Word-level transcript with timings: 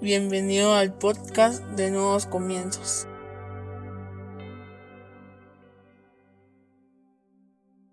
Bienvenido 0.00 0.74
al 0.74 0.92
podcast 0.92 1.64
de 1.76 1.90
Nuevos 1.90 2.26
Comienzos. 2.26 3.06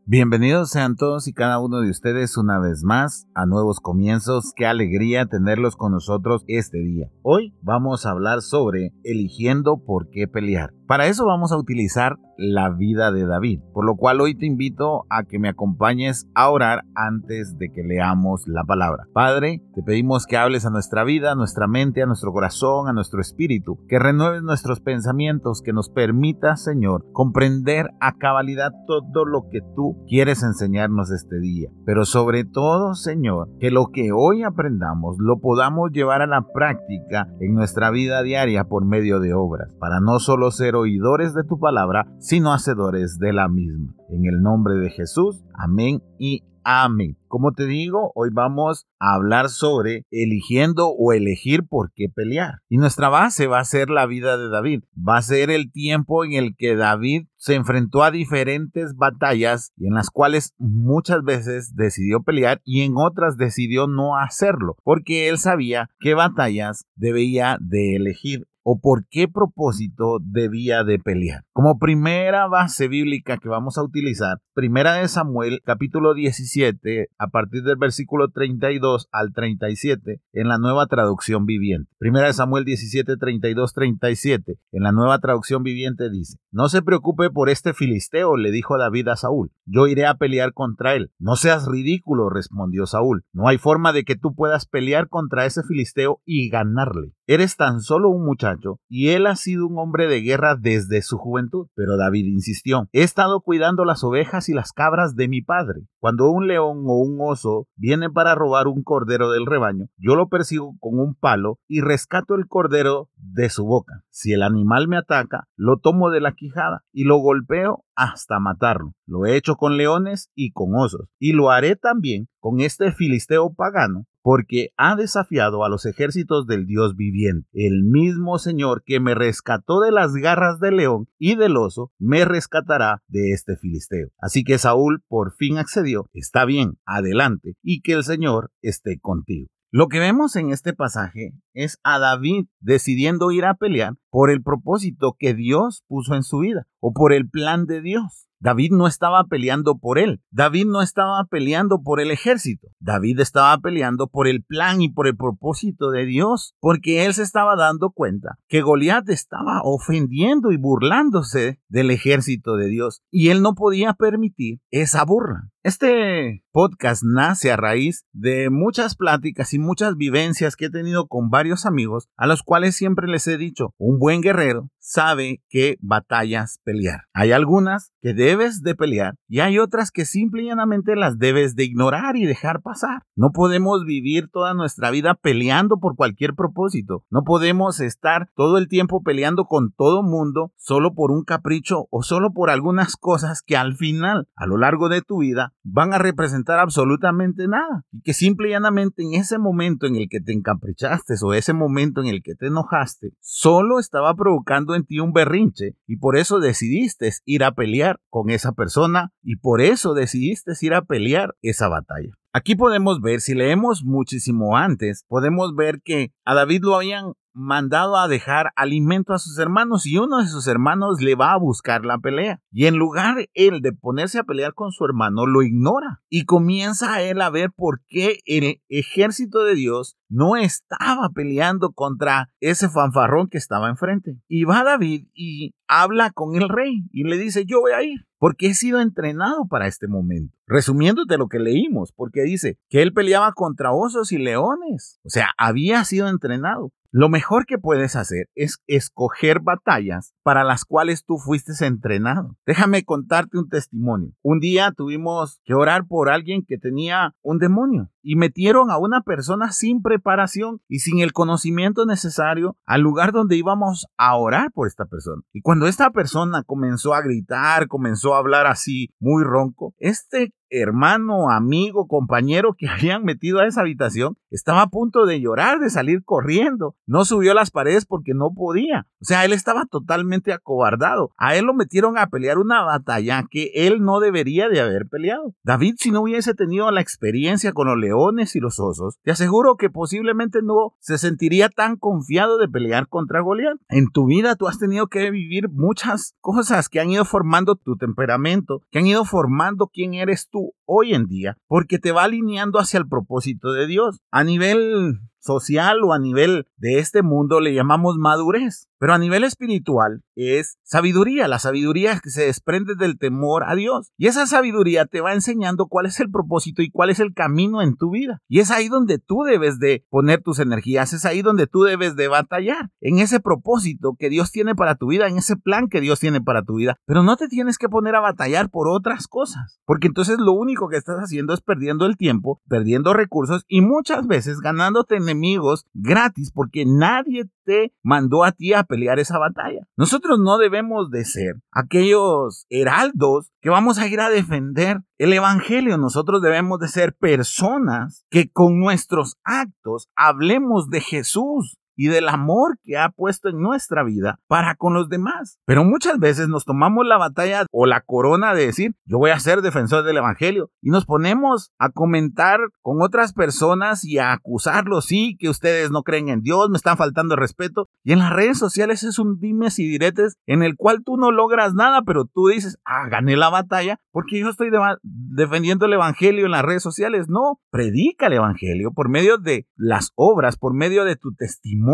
Bienvenidos 0.06 0.72
sean 0.72 0.96
todos 0.96 1.28
y 1.28 1.34
cada 1.34 1.60
uno 1.60 1.80
de 1.80 1.90
ustedes 1.90 2.36
una 2.38 2.60
vez 2.60 2.84
más 2.84 3.28
a 3.36 3.46
Nuevos 3.46 3.80
Comienzos. 3.80 4.52
Qué 4.56 4.66
alegría 4.66 5.28
tenerlos 5.28 5.76
con 5.78 5.94
nosotros 5.94 6.44
este 6.48 6.80
día. 6.80 7.10
Hoy 7.22 7.54
vamos 7.62 8.06
a 8.06 8.10
hablar 8.10 8.42
sobre 8.42 8.94
eligiendo 9.04 9.78
por 9.86 10.10
qué 10.10 10.28
pelear. 10.28 10.74
Para 10.92 11.08
eso 11.08 11.26
vamos 11.26 11.54
a 11.54 11.58
utilizar 11.58 12.18
la 12.36 12.70
vida 12.70 13.14
de 13.14 13.26
David, 13.26 13.62
por 13.72 13.86
lo 13.86 13.96
cual 13.96 14.20
hoy 14.20 14.36
te 14.36 14.46
invito 14.46 15.06
a 15.10 15.24
que 15.24 15.40
me 15.40 15.48
acompañes 15.48 16.28
a 16.36 16.50
orar 16.50 16.84
antes 16.96 17.58
de 17.58 17.72
que 17.72 17.84
leamos 17.84 18.46
la 18.48 18.64
palabra. 18.66 19.06
Padre, 19.14 19.64
te 19.74 19.84
pedimos 19.84 20.26
que 20.26 20.36
hables 20.36 20.66
a 20.66 20.70
nuestra 20.70 21.06
vida, 21.06 21.32
a 21.32 21.36
nuestra 21.36 21.68
mente, 21.68 22.02
a 22.02 22.08
nuestro 22.08 22.34
corazón, 22.34 22.90
a 22.90 22.94
nuestro 22.94 23.22
espíritu, 23.22 23.80
que 23.88 24.00
renueves 24.00 24.42
nuestros 24.42 24.82
pensamientos, 24.82 25.62
que 25.62 25.72
nos 25.72 25.90
permita, 25.90 26.58
Señor, 26.58 27.06
comprender 27.14 27.92
a 28.02 28.18
cabalidad 28.18 28.72
todo 28.86 29.24
lo 29.24 29.48
que 29.50 29.62
tú 29.76 30.04
quieres 30.10 30.44
enseñarnos 30.44 31.12
este 31.12 31.40
día. 31.40 31.70
Pero 31.86 32.04
sobre 32.04 32.44
todo, 32.44 32.96
Señor, 32.96 33.48
que 33.60 33.72
lo 33.72 33.92
que 33.94 34.12
hoy 34.12 34.44
aprendamos 34.44 35.16
lo 35.20 35.40
podamos 35.40 35.92
llevar 35.92 36.22
a 36.22 36.28
la 36.28 36.48
práctica 36.54 37.30
en 37.40 37.54
nuestra 37.54 37.92
vida 37.92 38.24
diaria 38.24 38.66
por 38.66 38.84
medio 38.84 39.22
de 39.22 39.34
obras, 39.34 39.74
para 39.80 40.02
no 40.02 40.20
solo 40.20 40.52
ser 40.52 40.76
oidores 40.82 41.34
de 41.34 41.44
tu 41.44 41.60
palabra, 41.60 42.08
sino 42.20 42.54
hacedores 42.54 43.18
de 43.18 43.34
la 43.34 43.48
misma. 43.48 43.94
En 44.10 44.26
el 44.26 44.42
nombre 44.42 44.76
de 44.76 44.90
Jesús, 44.90 45.44
amén 45.54 46.02
y 46.20 46.44
amén. 46.64 47.18
Como 47.28 47.54
te 47.54 47.66
digo, 47.66 48.12
hoy 48.16 48.30
vamos 48.32 48.88
a 49.00 49.14
hablar 49.14 49.50
sobre 49.50 50.06
eligiendo 50.12 50.90
o 50.90 51.14
elegir 51.14 51.66
por 51.68 51.92
qué 51.94 52.08
pelear. 52.14 52.56
Y 52.70 52.78
nuestra 52.78 53.10
base 53.10 53.48
va 53.48 53.60
a 53.60 53.66
ser 53.66 53.90
la 53.90 54.06
vida 54.06 54.38
de 54.38 54.50
David. 54.50 54.84
Va 54.98 55.18
a 55.18 55.22
ser 55.22 55.50
el 55.50 55.72
tiempo 55.72 56.26
en 56.26 56.34
el 56.34 56.56
que 56.58 56.76
David 56.76 57.28
se 57.38 57.56
enfrentó 57.56 58.04
a 58.04 58.12
diferentes 58.12 58.96
batallas 58.96 59.72
y 59.78 59.88
en 59.88 59.94
las 59.94 60.10
cuales 60.10 60.54
muchas 60.58 61.24
veces 61.24 61.74
decidió 61.76 62.22
pelear 62.22 62.62
y 62.64 62.82
en 62.82 62.94
otras 62.96 63.38
decidió 63.38 63.88
no 63.88 64.18
hacerlo, 64.18 64.76
porque 64.84 65.30
él 65.30 65.38
sabía 65.38 65.90
qué 66.00 66.14
batallas 66.14 66.86
debía 66.96 67.58
de 67.62 67.96
elegir 67.96 68.48
o 68.64 68.80
por 68.80 69.06
qué 69.10 69.28
propósito 69.28 70.20
debía 70.22 70.84
de 70.84 71.00
pelear. 71.00 71.44
Como 71.54 71.80
primera 71.80 72.48
base 72.48 72.88
bíblica 72.88 73.38
que 73.38 73.50
vamos 73.50 73.78
a 73.78 73.84
utilizar, 73.84 74.38
primera 74.54 74.96
de 74.96 75.08
Samuel 75.08 75.62
capítulo 75.64 76.14
17 76.14 77.10
a 77.18 77.28
partir 77.28 77.64
del 77.64 77.78
versículo 77.78 78.30
32 78.30 79.08
al 79.12 79.34
37 79.34 80.22
en 80.34 80.48
la 80.48 80.58
nueva 80.58 80.88
traducción 80.88 81.46
viviente. 81.46 81.92
Primera 81.98 82.28
de 82.28 82.34
Samuel 82.34 82.66
17, 82.66 83.18
32, 83.18 83.74
37 83.74 84.60
en 84.72 84.84
la 84.84 84.92
nueva 84.92 85.20
traducción 85.20 85.64
viviente 85.64 86.10
dice, 86.10 86.38
no 86.52 86.70
se 86.70 86.82
preocupe 86.82 87.30
por 87.30 87.50
este 87.50 87.74
filisteo, 87.74 88.38
le 88.38 88.52
dijo 88.52 88.78
David 88.78 89.10
a 89.10 89.16
Saúl, 89.16 89.52
yo 89.66 89.88
iré 89.88 90.06
a 90.06 90.16
pelear 90.16 90.54
contra 90.54 90.96
él. 90.96 91.12
No 91.20 91.36
seas 91.36 91.68
ridículo, 91.68 92.30
respondió 92.30 92.86
Saúl, 92.86 93.24
no 93.34 93.48
hay 93.48 93.58
forma 93.58 93.94
de 93.94 94.04
que 94.04 94.16
tú 94.16 94.36
puedas 94.36 94.66
pelear 94.66 95.08
contra 95.08 95.46
ese 95.46 95.64
filisteo 95.64 96.22
y 96.26 96.50
ganarle. 96.50 97.14
Eres 97.32 97.56
tan 97.56 97.80
solo 97.80 98.10
un 98.10 98.26
muchacho 98.26 98.82
y 98.90 99.12
él 99.12 99.26
ha 99.26 99.38
sido 99.38 99.66
un 99.66 99.80
hombre 99.80 100.08
de 100.08 100.20
guerra 100.20 100.58
desde 100.60 101.02
su 101.02 101.18
juventud. 101.18 101.68
Pero 101.76 101.96
David 101.96 102.26
insistió, 102.26 102.90
he 102.92 103.04
estado 103.04 103.40
cuidando 103.40 103.86
las 103.86 104.04
ovejas 104.04 104.50
y 104.50 104.54
las 104.54 104.74
cabras 104.74 105.16
de 105.16 105.30
mi 105.30 105.42
padre. 105.42 105.88
Cuando 106.02 106.30
un 106.30 106.48
león 106.48 106.84
o 106.88 106.98
un 106.98 107.20
oso 107.22 107.70
viene 107.78 108.10
para 108.10 108.36
robar 108.36 108.68
un 108.68 108.84
cordero 108.84 109.32
del 109.32 109.46
rebaño, 109.46 109.86
yo 109.96 110.18
lo 110.18 110.28
persigo 110.28 110.76
con 110.82 111.00
un 111.00 111.16
palo 111.16 111.58
y 111.70 111.80
rescato 111.80 112.36
el 112.36 112.50
cordero 112.50 113.10
de 113.16 113.50
su 113.50 113.64
boca. 113.64 114.04
Si 114.10 114.34
el 114.34 114.44
animal 114.44 114.90
me 114.90 114.98
ataca, 114.98 115.48
lo 115.56 115.78
tomo 115.78 116.10
de 116.10 116.20
la 116.20 116.34
quijada 116.34 116.84
y 116.92 117.06
lo 117.06 117.16
golpeo 117.20 117.86
hasta 117.96 118.42
matarlo. 118.42 118.92
Lo 119.06 119.26
he 119.26 119.38
hecho 119.38 119.56
con 119.56 119.78
leones 119.78 120.32
y 120.36 120.52
con 120.52 120.76
osos, 120.76 121.08
y 121.18 121.32
lo 121.32 121.50
haré 121.50 121.78
también 121.78 122.28
con 122.42 122.60
este 122.60 122.92
filisteo 122.92 123.54
pagano 123.54 124.06
porque 124.22 124.70
ha 124.78 124.96
desafiado 124.96 125.64
a 125.64 125.70
los 125.70 125.86
ejércitos 125.86 126.48
del 126.48 126.66
Dios 126.66 126.96
viviente. 126.96 127.48
El 127.54 127.84
mismo 127.84 128.40
Señor 128.40 128.84
que 128.86 129.00
me 129.00 129.16
rescató 129.16 129.80
de 129.82 129.92
las 129.92 130.14
garras 130.14 130.60
del 130.60 130.78
león 130.78 131.08
y 131.18 131.36
del 131.36 131.58
oso, 131.58 131.92
me 132.00 132.26
rescatará 132.26 133.02
de 133.08 133.32
este 133.32 133.58
filisteo. 133.58 134.10
Así 134.20 134.44
que 134.44 134.58
Saúl 134.58 135.04
por 135.08 135.34
fin 135.36 135.58
accedió. 135.58 136.10
Está 136.14 136.46
bien, 136.46 136.80
adelante, 136.86 137.56
y 137.62 137.82
que 137.82 137.94
el 137.94 138.04
Señor 138.04 138.52
esté 138.62 139.00
contigo. 139.00 139.48
Lo 139.74 139.88
que 139.88 140.00
vemos 140.00 140.36
en 140.36 140.52
este 140.52 140.74
pasaje 140.74 141.32
es 141.54 141.80
a 141.84 141.98
David 141.98 142.48
decidiendo 142.60 143.32
ir 143.32 143.46
a 143.46 143.54
pelear 143.54 143.94
por 144.10 144.30
el 144.30 144.44
propósito 144.44 145.16
que 145.18 145.34
Dios 145.34 145.86
puso 145.88 146.14
en 146.14 146.24
su 146.24 146.40
vida 146.40 146.68
o 146.82 146.92
por 146.92 147.14
el 147.14 147.30
plan 147.30 147.66
de 147.66 147.82
Dios. 147.82 148.28
David 148.42 148.72
no 148.72 148.88
estaba 148.88 149.26
peleando 149.26 149.78
por 149.78 150.00
él. 150.00 150.20
David 150.32 150.66
no 150.66 150.82
estaba 150.82 151.24
peleando 151.26 151.84
por 151.84 152.02
el 152.02 152.10
ejército. 152.10 152.70
David 152.80 153.20
estaba 153.20 153.56
peleando 153.60 154.08
por 154.08 154.28
el 154.28 154.44
plan 154.44 154.82
y 154.82 154.90
por 154.90 155.06
el 155.06 155.16
propósito 155.16 155.92
de 155.92 156.08
Dios, 156.08 156.56
porque 156.60 157.06
él 157.06 157.14
se 157.14 157.22
estaba 157.22 157.56
dando 157.56 157.92
cuenta 157.92 158.40
que 158.48 158.62
Goliat 158.62 159.08
estaba 159.10 159.62
ofendiendo 159.64 160.52
y 160.52 160.58
burlándose 160.58 161.60
del 161.70 161.92
ejército 161.92 162.56
de 162.56 162.68
Dios 162.68 163.04
y 163.12 163.30
él 163.30 163.44
no 163.44 163.54
podía 163.54 163.94
permitir 163.94 164.60
esa 164.72 165.06
burla. 165.06 165.51
Este 165.64 166.44
podcast 166.52 167.04
nace 167.06 167.52
a 167.52 167.56
raíz 167.56 168.08
de 168.14 168.50
muchas 168.50 168.96
pláticas 168.96 169.54
y 169.54 169.60
muchas 169.60 169.96
vivencias 169.96 170.56
que 170.56 170.66
he 170.66 170.70
tenido 170.72 171.06
con 171.06 171.30
varios 171.30 171.68
amigos 171.68 172.10
a 172.18 172.26
los 172.26 172.42
cuales 172.42 172.76
siempre 172.76 173.08
les 173.08 173.28
he 173.28 173.38
dicho, 173.38 173.76
un 173.78 174.00
buen 174.00 174.22
guerrero 174.22 174.72
sabe 174.80 175.44
qué 175.50 175.78
batallas 175.80 176.60
pelear. 176.64 177.02
Hay 177.14 177.32
algunas 177.32 177.94
que 178.02 178.14
debes 178.16 178.64
de 178.64 178.74
pelear 178.74 179.14
y 179.28 179.40
hay 179.40 179.60
otras 179.60 179.92
que 179.92 180.06
simplemente 180.06 180.96
las 180.96 181.20
debes 181.20 181.56
de 181.56 181.66
ignorar 181.66 182.18
y 182.18 182.26
dejar 182.26 182.62
pasar. 182.62 183.04
No 183.16 183.32
podemos 183.32 183.86
vivir 183.86 184.28
toda 184.32 184.54
nuestra 184.54 184.90
vida 184.90 185.14
peleando 185.14 185.78
por 185.80 185.96
cualquier 185.96 186.34
propósito. 186.34 187.06
No 187.12 187.24
podemos 187.24 187.80
estar 187.80 188.30
todo 188.36 188.58
el 188.58 188.68
tiempo 188.68 189.04
peleando 189.04 189.46
con 189.46 189.72
todo 189.72 190.02
mundo 190.02 190.52
solo 190.58 190.96
por 190.96 191.12
un 191.12 191.24
capricho 191.24 191.88
o 191.92 192.02
solo 192.02 192.34
por 192.34 192.50
algunas 192.50 192.98
cosas 192.98 193.44
que 193.46 193.56
al 193.56 193.76
final, 193.76 194.28
a 194.36 194.48
lo 194.48 194.58
largo 194.58 194.90
de 194.90 195.02
tu 195.02 195.20
vida, 195.20 195.51
van 195.64 195.94
a 195.94 195.98
representar 195.98 196.60
absolutamente 196.60 197.48
nada. 197.48 197.84
Y 197.92 198.02
que 198.02 198.14
simple 198.14 198.50
y 198.50 198.52
llanamente 198.52 199.04
en 199.04 199.14
ese 199.14 199.38
momento 199.38 199.88
en 199.88 199.96
el 199.96 200.08
que 200.10 200.22
te 200.22 200.34
encaprichaste 200.34 201.16
o 201.22 201.34
ese 201.34 201.54
momento 201.54 202.02
en 202.02 202.08
el 202.08 202.22
que 202.24 202.36
te 202.36 202.48
enojaste, 202.48 203.14
solo 203.20 203.80
estaba 203.80 204.14
provocando 204.16 204.76
en 204.76 204.86
ti 204.86 205.00
un 205.00 205.14
berrinche 205.14 205.76
y 205.88 205.98
por 205.98 206.18
eso 206.18 206.40
decidiste 206.40 207.12
ir 207.26 207.44
a 207.44 207.54
pelear 207.54 208.00
con 208.10 208.30
esa 208.30 208.54
persona 208.54 209.12
y 209.22 209.38
por 209.38 209.62
eso 209.62 209.94
decidiste 209.94 210.54
ir 210.62 210.74
a 210.74 210.84
pelear 210.84 211.36
esa 211.42 211.68
batalla. 211.68 212.12
Aquí 212.34 212.56
podemos 212.56 213.02
ver, 213.02 213.20
si 213.20 213.36
leemos 213.36 213.84
muchísimo 213.84 214.56
antes, 214.56 215.04
podemos 215.10 215.54
ver 215.54 215.82
que 215.84 216.14
a 216.24 216.34
David 216.34 216.62
lo 216.64 216.76
habían 216.76 217.12
mandado 217.34 217.98
a 217.98 218.08
dejar 218.08 218.52
alimento 218.56 219.14
a 219.14 219.20
sus 219.20 219.38
hermanos 219.38 219.86
y 219.86 219.98
uno 219.98 220.20
de 220.20 220.28
sus 220.28 220.48
hermanos 220.48 221.02
le 221.02 221.16
va 221.16 221.34
a 221.34 221.38
buscar 221.38 221.84
la 221.84 221.98
pelea. 221.98 222.40
Y 222.50 222.68
en 222.68 222.78
lugar 222.78 223.28
él 223.34 223.60
de 223.62 223.74
ponerse 223.74 224.18
a 224.18 224.24
pelear 224.24 224.54
con 224.54 224.72
su 224.72 224.86
hermano, 224.86 225.26
lo 225.26 225.42
ignora 225.42 226.02
y 226.10 226.24
comienza 226.24 227.02
él 227.02 227.22
a 227.22 227.30
ver 227.30 227.52
por 227.54 227.82
qué 227.88 228.20
el 228.26 228.62
ejército 228.70 229.44
de 229.44 229.56
Dios 229.56 229.98
no 230.08 230.38
estaba 230.38 231.10
peleando 231.10 231.74
contra 231.74 232.30
ese 232.40 232.70
fanfarrón 232.70 233.28
que 233.28 233.40
estaba 233.40 233.70
enfrente. 233.70 234.18
Y 234.30 234.46
va 234.46 234.64
David 234.64 235.08
y 235.14 235.54
habla 235.68 236.12
con 236.12 236.36
el 236.36 236.48
rey 236.48 236.86
y 236.92 237.04
le 237.04 237.18
dice, 237.18 237.46
yo 237.46 237.60
voy 237.60 237.74
a 237.74 237.84
ir 237.84 238.06
porque 238.22 238.46
he 238.46 238.54
sido 238.54 238.80
entrenado 238.82 239.48
para 239.48 239.66
este 239.66 239.88
momento. 239.88 240.38
Resumiéndote 240.46 241.18
lo 241.18 241.28
que 241.28 241.40
leímos, 241.40 241.92
porque 241.92 242.22
dice 242.22 242.60
que 242.70 242.84
él 242.84 242.94
peleaba 242.94 243.34
contra 243.34 243.72
osos 243.72 244.12
y 244.12 244.20
leones. 244.20 245.00
O 245.04 245.10
sea, 245.10 245.32
había 245.40 245.84
sido 245.86 246.08
entrenado. 246.08 246.72
Lo 246.94 247.08
mejor 247.08 247.46
que 247.46 247.58
puedes 247.58 247.96
hacer 247.96 248.28
es 248.36 248.62
escoger 248.68 249.40
batallas 249.40 250.14
para 250.24 250.44
las 250.44 250.66
cuales 250.66 251.06
tú 251.06 251.18
fuiste 251.18 251.54
entrenado. 251.66 252.36
Déjame 252.46 252.84
contarte 252.84 253.38
un 253.38 253.48
testimonio. 253.48 254.12
Un 254.22 254.40
día 254.40 254.74
tuvimos 254.76 255.40
que 255.46 255.54
orar 255.54 255.88
por 255.88 256.10
alguien 256.10 256.44
que 256.46 256.58
tenía 256.58 257.16
un 257.22 257.40
demonio 257.40 257.90
y 258.02 258.18
metieron 258.18 258.72
a 258.72 258.78
una 258.78 259.02
persona 259.04 259.54
sin 259.54 259.82
preparación 259.82 260.60
y 260.68 260.80
sin 260.80 261.00
el 261.00 261.14
conocimiento 261.14 261.86
necesario 261.86 262.58
al 262.66 262.82
lugar 262.82 263.14
donde 263.14 263.38
íbamos 263.38 263.88
a 263.98 264.18
orar 264.18 264.52
por 264.52 264.68
esta 264.68 264.86
persona. 264.86 265.22
Y 265.32 265.42
cuando 265.42 265.68
esta 265.68 265.92
persona 265.92 266.44
comenzó 266.44 266.94
a 266.94 267.02
gritar, 267.02 267.68
comenzó 267.68 268.16
a 268.16 268.20
hablar 268.20 268.48
así 268.48 268.90
muy 269.00 269.24
ronco, 269.24 269.74
este 269.78 270.34
hermano, 270.52 271.32
amigo, 271.32 271.88
compañero 271.88 272.56
que 272.58 272.68
habían 272.70 273.04
metido 273.04 273.40
a 273.40 273.48
esa 273.48 273.62
habitación 273.62 274.18
estaba 274.30 274.62
a 274.62 274.70
punto 274.70 275.06
de 275.06 275.20
llorar, 275.20 275.60
de 275.60 275.70
salir 275.70 276.04
corriendo. 276.04 276.76
No 276.86 277.06
subió 277.06 277.34
las 277.34 277.52
paredes 277.52 277.86
porque 277.86 278.14
no 278.14 278.34
podía. 278.34 278.88
O 279.02 279.06
sea, 279.06 279.26
él 279.26 279.34
estaba 279.34 279.66
totalmente 279.66 280.32
acobardado. 280.32 281.12
A 281.18 281.36
él 281.36 281.46
lo 281.46 281.54
metieron 281.54 281.98
a 281.98 282.08
pelear 282.08 282.38
una 282.38 282.62
batalla 282.64 283.26
que 283.30 283.52
él 283.54 283.82
no 283.82 284.00
debería 284.00 284.48
de 284.48 284.62
haber 284.62 284.88
peleado. 284.88 285.34
David, 285.44 285.76
si 285.78 285.92
no 285.92 286.02
hubiese 286.02 286.34
tenido 286.34 286.70
la 286.72 286.82
experiencia 286.82 287.54
con 287.54 287.68
los 287.68 287.78
leones 287.78 288.36
y 288.36 288.40
los 288.40 288.60
osos, 288.60 289.00
te 289.04 289.12
aseguro 289.12 289.56
que 289.56 289.70
posiblemente 289.70 290.42
no 290.42 290.76
se 290.80 290.98
sentiría 290.98 291.50
tan 291.50 291.78
confiado 291.78 292.38
de 292.38 292.48
pelear 292.48 292.88
contra 292.88 293.22
Goliat. 293.22 293.58
En 293.70 293.90
tu 293.90 294.06
vida 294.06 294.36
tú 294.36 294.48
has 294.48 294.60
tenido 294.60 294.88
que 294.88 295.12
vivir 295.12 295.50
muchas 295.50 296.16
cosas 296.20 296.70
que 296.70 296.80
han 296.80 296.90
ido 296.90 297.06
formando 297.06 297.56
tu 297.56 297.76
temperamento, 297.76 298.62
que 298.72 298.80
han 298.80 298.88
ido 298.88 299.06
formando 299.06 299.68
quién 299.68 299.94
eres 299.94 300.30
tú 300.30 300.41
hoy 300.66 300.94
en 300.94 301.06
día, 301.06 301.38
porque 301.48 301.80
te 301.80 301.92
va 301.92 302.04
alineando 302.04 302.60
hacia 302.60 302.78
el 302.80 302.88
propósito 302.88 303.52
de 303.52 303.68
Dios. 303.68 304.00
A 304.12 304.24
nivel 304.24 305.00
social 305.22 305.84
o 305.84 305.94
a 305.94 306.00
nivel 306.00 306.48
de 306.58 306.80
este 306.80 307.02
mundo 307.02 307.40
le 307.40 307.54
llamamos 307.54 307.98
madurez. 307.98 308.68
Pero 308.82 308.96
a 308.96 308.98
nivel 308.98 309.24
espiritual 309.24 310.02
es 310.16 310.58
sabiduría, 310.64 311.28
la 311.28 311.38
sabiduría 311.38 312.00
que 312.00 312.10
se 312.10 312.26
desprende 312.26 312.74
del 312.74 312.98
temor 312.98 313.44
a 313.46 313.54
Dios. 313.54 313.92
Y 313.96 314.08
esa 314.08 314.26
sabiduría 314.26 314.88
te 314.88 315.02
va 315.02 315.14
enseñando 315.14 315.68
cuál 315.68 315.86
es 315.86 316.00
el 316.00 316.10
propósito 316.10 316.64
y 316.64 316.72
cuál 316.72 316.90
es 316.90 317.00
el 317.00 317.14
camino 317.14 317.62
en 317.62 317.76
tu 317.76 317.92
vida. 317.92 318.24
Y 318.28 318.40
es 318.40 318.50
ahí 318.50 318.70
donde 318.70 318.98
tú 318.98 319.22
debes 319.22 319.60
de 319.60 319.86
poner 319.92 320.24
tus 320.24 320.40
energías, 320.40 320.94
es 320.94 321.06
ahí 321.06 321.22
donde 321.22 321.46
tú 321.46 321.62
debes 321.62 321.96
de 321.96 322.08
batallar, 322.08 322.72
en 322.80 322.98
ese 322.98 323.20
propósito 323.20 323.96
que 324.00 324.10
Dios 324.10 324.32
tiene 324.32 324.56
para 324.56 324.74
tu 324.74 324.88
vida, 324.88 325.08
en 325.08 325.20
ese 325.20 325.36
plan 325.38 325.68
que 325.70 325.80
Dios 325.80 326.00
tiene 326.00 326.20
para 326.20 326.42
tu 326.42 326.56
vida. 326.56 326.78
Pero 326.88 327.04
no 327.04 327.18
te 327.18 327.28
tienes 327.28 327.60
que 327.60 327.70
poner 327.70 327.96
a 327.96 328.00
batallar 328.00 328.50
por 328.50 328.68
otras 328.68 329.08
cosas, 329.08 329.60
porque 329.66 329.86
entonces 329.86 330.18
lo 330.18 330.34
único 330.34 330.70
que 330.70 330.78
estás 330.78 330.98
haciendo 330.98 331.36
es 331.36 331.42
perdiendo 331.42 331.86
el 331.86 331.98
tiempo, 331.98 332.42
perdiendo 332.48 332.94
recursos 332.94 333.46
y 333.48 333.62
muchas 333.62 334.08
veces 334.08 334.40
ganándote 334.40 335.00
enemigos 335.12 335.66
gratis 335.74 336.32
porque 336.34 336.66
nadie 336.66 337.26
te 337.46 337.74
mandó 337.84 338.24
a 338.24 338.32
ti 338.32 338.54
a 338.54 338.64
pelear 338.64 339.00
esa 339.00 339.18
batalla. 339.18 339.68
Nosotros 339.78 340.20
no 340.20 340.38
debemos 340.38 340.90
de 340.90 341.06
ser 341.06 341.36
aquellos 341.52 342.46
heraldos 342.50 343.32
que 343.42 343.50
vamos 343.50 343.78
a 343.78 343.88
ir 343.88 344.00
a 344.00 344.10
defender 344.10 344.82
el 344.98 345.14
Evangelio. 345.14 345.78
Nosotros 345.78 346.22
debemos 346.22 346.60
de 346.60 346.68
ser 346.68 346.96
personas 346.96 348.06
que 348.10 348.30
con 348.32 348.60
nuestros 348.60 349.18
actos 349.24 349.90
hablemos 349.96 350.70
de 350.70 350.82
Jesús 350.82 351.58
y 351.82 351.88
del 351.88 352.10
amor 352.10 352.60
que 352.62 352.78
ha 352.78 352.90
puesto 352.90 353.28
en 353.28 353.42
nuestra 353.42 353.84
vida 353.84 354.20
para 354.28 354.54
con 354.54 354.76
los 354.76 354.88
demás. 354.88 355.40
Pero 355.48 355.64
muchas 355.64 355.98
veces 355.98 356.28
nos 356.28 356.46
tomamos 356.46 356.86
la 356.86 357.00
batalla 357.00 357.48
o 357.52 357.66
la 357.66 357.82
corona 357.82 358.36
de 358.36 358.46
decir, 358.46 358.76
yo 358.86 359.00
voy 359.00 359.10
a 359.10 359.20
ser 359.20 359.42
defensor 359.42 359.84
del 359.84 359.98
Evangelio 359.98 360.52
y 360.62 360.70
nos 360.70 360.86
ponemos 360.86 361.52
a 361.58 361.70
comentar 361.70 362.40
con 362.62 362.84
otras 362.84 363.14
personas 363.14 363.84
y 363.84 363.98
a 363.98 364.14
acusarlos, 364.14 364.86
sí, 364.86 365.18
que 365.20 365.28
ustedes 365.28 365.72
no 365.72 365.82
creen 365.82 366.10
en 366.10 366.22
Dios, 366.22 366.52
me 366.52 366.58
están 366.58 366.78
faltando 366.78 367.16
el 367.16 367.20
respeto. 367.20 367.68
Y 367.84 367.94
en 367.94 368.00
las 368.00 368.14
redes 368.14 368.38
sociales 368.38 368.84
es 368.84 369.00
un 369.00 369.18
dimes 369.20 369.58
y 369.58 369.68
diretes 369.68 370.18
en 370.28 370.44
el 370.44 370.58
cual 370.58 370.84
tú 370.86 370.98
no 370.98 371.10
logras 371.10 371.56
nada, 371.56 371.82
pero 371.82 372.06
tú 372.06 372.28
dices, 372.28 372.60
ah, 372.64 372.90
gané 372.90 373.18
la 373.18 373.30
batalla 373.30 373.80
porque 373.90 374.20
yo 374.20 374.30
estoy 374.30 374.52
defendiendo 374.84 375.66
el 375.66 375.74
Evangelio 375.74 376.26
en 376.26 376.32
las 376.32 376.46
redes 376.46 376.62
sociales. 376.62 377.10
No, 377.10 377.40
predica 377.50 378.06
el 378.06 378.14
Evangelio 378.14 378.72
por 378.72 378.88
medio 378.88 379.18
de 379.18 379.48
las 379.56 379.94
obras, 379.96 380.38
por 380.38 380.54
medio 380.54 380.86
de 380.86 380.96
tu 380.96 381.16
testimonio 381.16 381.71